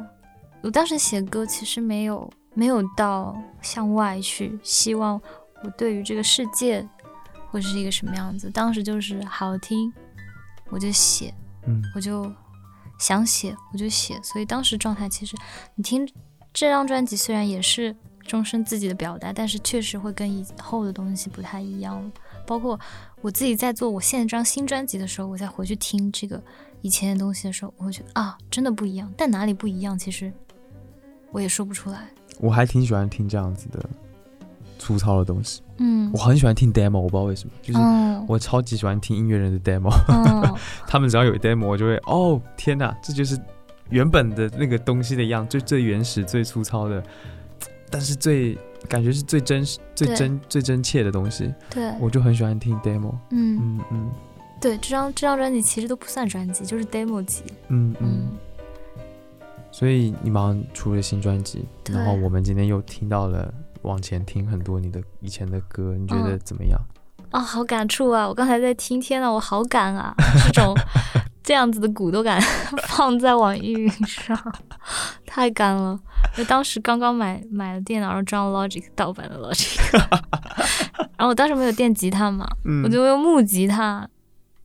[0.62, 5.20] 我当时写歌，其实没有没有到向外去，希望
[5.62, 6.86] 我对于这个世界
[7.50, 8.50] 会是一个什么样子。
[8.50, 9.92] 当时就是好听，
[10.70, 11.32] 我就写，
[11.66, 12.32] 嗯我就
[12.98, 14.18] 想写，我就写。
[14.22, 15.36] 所以当时状态其实，
[15.74, 16.08] 你听
[16.52, 22.10] 这张专辑虽然也是终身自己的表达，但是确实会跟以后的东西不太一样了。
[22.46, 22.78] 包括
[23.20, 26.42] 我自己在做我现在这张新专辑的时候，我再回去听这个
[26.82, 29.12] 以前的东西的时候，我会觉得啊，真的不一样。
[29.16, 30.32] 但哪里不一样，其实
[31.30, 32.08] 我也说不出来。
[32.40, 33.88] 我还挺喜欢听这样子的
[34.78, 35.62] 粗糙的东西。
[35.78, 39.90] 嗯我很喜欢听 demo，我不知道为什么，就是嗯我超级喜欢听音乐人的 demo。
[40.08, 40.54] 嗯
[40.86, 43.38] 他们只要有 demo，我就会哦天哪，这就是
[43.90, 47.02] 原本的那个东西的样，最最原始、最粗糙的，
[47.90, 48.56] 但是最
[48.88, 51.52] 感觉是最真实、最真、最真切的东西。
[51.70, 53.14] 对，我就很喜欢听 demo。
[53.30, 54.10] 嗯嗯嗯
[54.60, 57.42] 对，这张这张专辑其实都不算专辑，就是 demo 集。
[57.68, 58.08] 嗯嗯。
[58.08, 58.28] 嗯
[59.70, 63.52] 所以你马上出了新专辑，然后我们今天又听到了
[63.82, 66.80] 往前听很多你的以前的歌，你觉得嗯怎么样？
[67.30, 68.28] 啊、好感触啊！
[68.28, 70.14] 我刚才在听，天呐，我好感啊！
[70.46, 70.72] 这种
[71.44, 72.40] 这样子的鼓都敢
[72.88, 74.36] 放在网易云上，
[75.26, 75.96] 太干了。
[76.34, 79.78] 就当时刚刚买买了电脑，然后装了 Logic 盗版的 Logic，
[81.16, 84.08] 然后我当时没有电吉他嘛，嗯我就用木吉他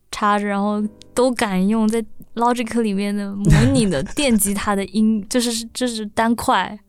[0.09, 0.81] 插着，然后
[1.13, 2.03] 都敢用在
[2.35, 6.79] Logic 里面的模拟的电吉他的音， 就是就是单块。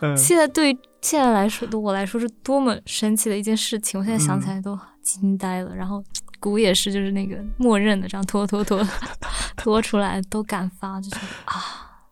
[0.00, 5.74] 嗯现在对于现在来说，对我来说是多么神奇的一件事情，我现在想起来都惊呆了。
[5.76, 6.02] 然后
[6.44, 8.86] 鼓也是，就是那个默认的这样拖拖拖
[9.56, 12.04] 拖出来，都敢发，就觉得啊，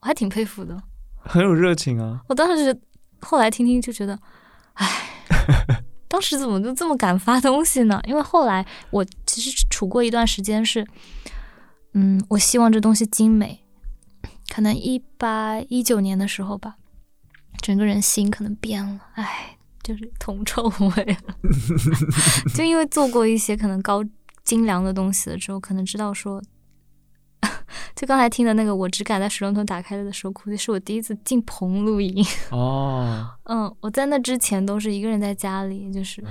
[0.00, 0.74] 我还挺佩服的。
[1.18, 2.22] 很有热情啊。
[2.30, 2.74] 我当时
[3.20, 4.18] 后来听听就觉得，
[4.72, 4.86] 唉，
[6.08, 8.00] 当时怎么就这么敢发东西呢？
[8.06, 10.86] 因为后来我其实处过一段时间是，
[11.92, 13.62] 嗯，我希望这东西精美，
[14.48, 16.76] 可能一八一九年的时候吧，
[17.60, 19.57] 整个人心可能变了，唉，
[19.88, 20.62] 就是铜臭
[20.96, 21.16] 味，
[22.54, 24.04] 就因为做过一些可能高
[24.44, 26.42] 精良的东西了之后，可能知道说。
[27.94, 32.24] 就刚才听的那个，我只敢在水龙头打开的时候哭，是我第一次进棚录音。
[32.50, 36.22] 哦，嗯，我在那之前都是一个人在家里，就是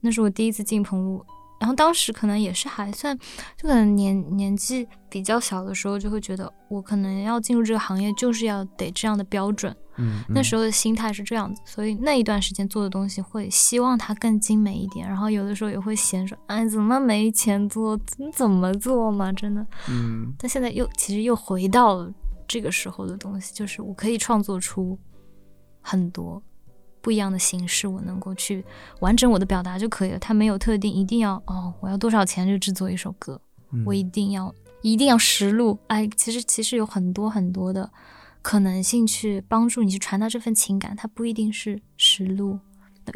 [0.00, 1.24] 那是我第一次进棚录，
[1.62, 3.16] 然后当时可能也是还算，
[3.56, 9.72] 就可能年年纪比较小的时候，就会觉得我可能要进入这个行业，就是要得这样的标准。
[9.96, 17.96] 嗯，那时候候的心态是这样子，所以那一段时间做的东西会希望它更精美一点，然后有的时候也会嫌说，哎，怎么没钱做？
[17.98, 19.32] 怎怎么做嘛？
[19.32, 19.64] 真的。
[19.88, 22.12] 嗯但现在又其实又回到了
[22.48, 24.98] 这个时候的东西，就是我可以创作出
[25.80, 26.42] 很多
[27.02, 28.64] 不一样的形式，我能够去
[29.00, 30.18] 完整我的表达就可以了。
[30.18, 33.38] 它没有特定一定要哦，我要多少钱就制作一首歌，
[33.72, 35.78] 嗯我一定要一定要实录。
[35.88, 37.90] 哎，其实其实有很多很多的
[38.40, 42.58] 可能性去帮助你去传达这份情感，它不一定是实录。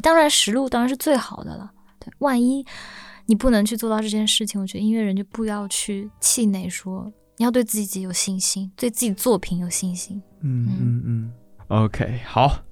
[0.03, 1.71] 当然，实录当然是最好的了。
[2.01, 2.67] 对，万一
[3.27, 10.21] 你不能去做到这件事情，我觉得音乐人就不要去气馁说，你要对自己有信心，对自己作品有信心。
[10.41, 11.33] 嗯嗯嗯
[11.69, 12.63] ，OK，好，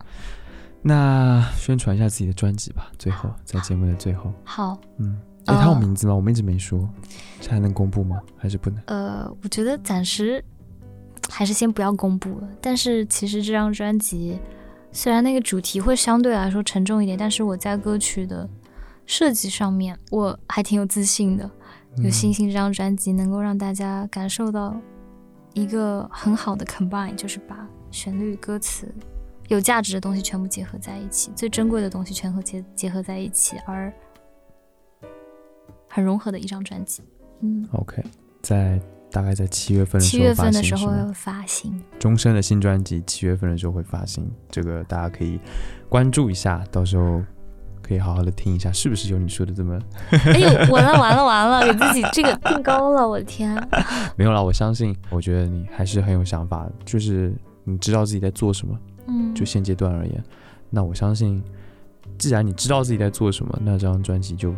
[0.86, 6.14] 那宣传一下自己的专辑吧，最后在节目的最后，好，嗯，哎，他有呃名字吗？
[6.14, 6.86] 我们一直没说，
[7.40, 8.20] 这还能公布吗？
[8.36, 8.82] 还是不能？
[8.88, 10.44] 呃，我觉得暂时
[11.30, 12.48] 还是先不要公布了。
[12.60, 14.38] 但是其实这张专辑
[14.92, 18.46] 虽然那个主题会相对来说沉重一点，但是我在歌曲的
[19.06, 21.50] 设计上面我还挺有自信的。
[21.96, 24.76] 有信心这张专辑能够让大家感受到
[25.54, 28.92] 一个很好的 combine，就是把旋律、歌词、
[29.48, 33.92] 有价值的东西全部结合在一起，最珍贵的东西全和结结合在一起，而
[35.88, 37.02] 很融合的一张专辑。
[37.40, 38.02] 嗯，OK，
[38.42, 38.80] 在
[39.10, 41.82] 大概在七月份的七时候发月份的时候要发行。
[41.98, 45.38] 终身的新专辑七月份的时候会发行，这个大家可以
[45.88, 47.22] 关注一下，到时候
[47.82, 49.78] 可以好好的听一下，是不是有你说的这么
[50.10, 53.54] 哎呦，完了完了完了，给自己这个定高了，我的天！
[54.16, 54.42] 没有啦？
[54.42, 58.76] 我相信，我觉得你还是很有想法，就是你知道自己在做什么。
[59.06, 60.24] 嗯，就现阶段而言，
[60.70, 61.42] 那我相信，
[62.18, 64.54] 既然你知道自己在做什么，那这张专辑就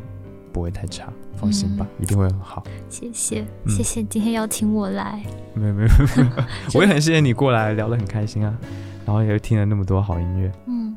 [0.53, 2.65] 不会太差，放心吧，一定会很好。
[2.89, 5.23] 谢谢嗯谢谢今天邀请我来，
[5.55, 6.45] 没有没有没有，
[6.79, 8.57] 我也很谢谢你过来聊得很开心啊，
[9.05, 10.51] 然后也听了那么多好音乐。
[10.67, 10.97] 嗯，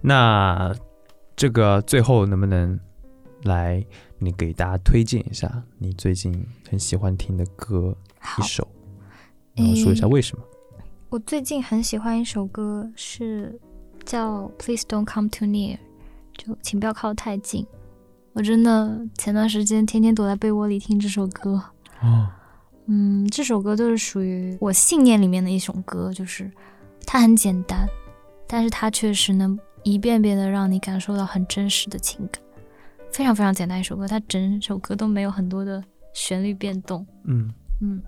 [0.00, 0.72] 那
[1.36, 2.78] 这个最后能不能
[3.44, 3.84] 来
[4.18, 7.96] 你给大家推荐一下你最近很喜欢听的歌
[8.38, 8.68] 一，首，
[9.54, 10.44] 然后说一下为什么？
[11.10, 13.58] 我最近很喜欢一首歌，是
[14.04, 15.76] 叫《Please Don't Come Too Near》，
[16.38, 17.66] 就请不要靠太近。
[18.32, 21.60] 我真的前段时间天天躲在被窝里听这首歌。
[22.00, 22.28] 哦，
[22.86, 26.48] 嗯，这首歌就是属于我信念里面的一首歌，就是
[27.04, 27.88] 它很简单，
[28.46, 32.40] 但是它确实能一遍遍的让你感受到很真实的情感。
[33.10, 35.82] 非常非常简单一首歌，它整首歌都没有很多的
[36.12, 37.04] 旋律变动。
[37.24, 37.52] 嗯。
[37.80, 38.00] 嗯，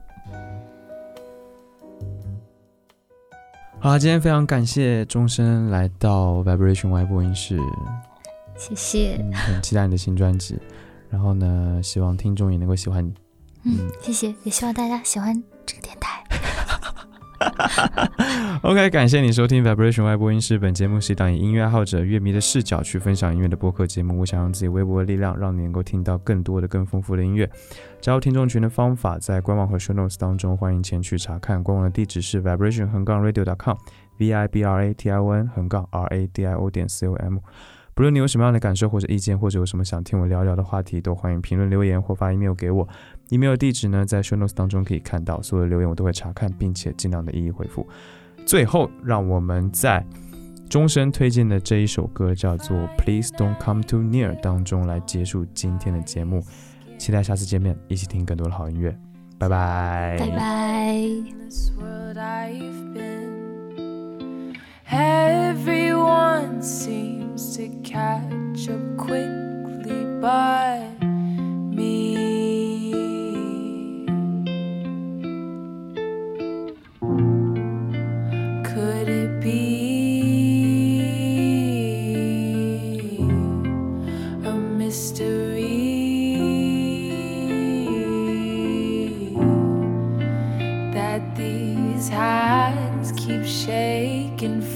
[3.83, 7.59] 好啦，今天非常感谢钟声来到 Vibration Y 播音室，
[8.57, 10.57] 谢谢，嗯，很期待你的新专辑。
[11.11, 13.13] 然后呢，希望听众也能够喜欢你。
[13.65, 15.35] 嗯，谢谢，也希望大家喜欢
[15.67, 16.12] 这个电台。
[18.63, 20.59] OK，感谢你收听 Vibration 外播音室。
[20.59, 24.19] 本节目是一档以音乐爱好者、乐迷的视角去分享音乐的播客节目。
[24.21, 27.49] 我想用自己微薄的力量，让你能够听到更多的、更丰富的音乐。
[28.01, 31.63] 加入听众群的方法在官网和 show notes 当中，欢迎前去查看。
[31.63, 36.45] 官网的地址是 vibration 横杠 radio.com，v i b r a t i o n 横杠 r a d
[36.45, 37.39] i o 点 c o m。
[37.95, 42.89] 不论你有什么样的感受或者意见，或者有什么想听我聊聊的话题，都欢迎评论留言或发 email 给我。
[43.31, 47.87] Email 地址呢，在 show notes 当中可以看到，所有的留言我都会查看，并且尽量的一一回复。
[48.45, 50.05] 最后，让我们在
[50.69, 56.43] 终身推荐的这一首歌叫做《Please Don't Come Too Near》当中来结束今天的节目。
[56.99, 58.97] 期待下次见面，一起听更多的好音乐。
[59.39, 61.01] 拜拜，拜拜。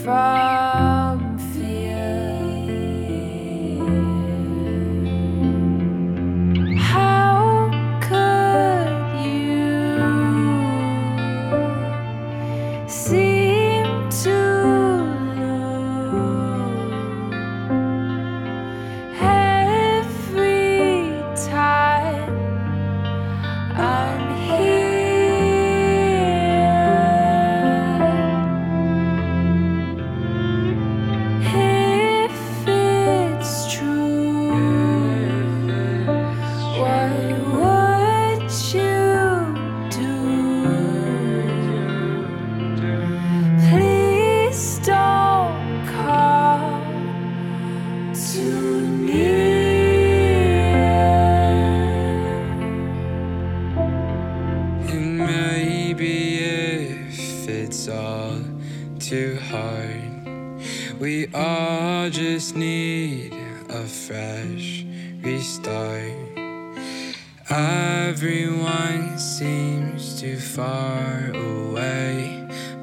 [0.06, 0.35] far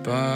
[0.03, 0.32] Bye.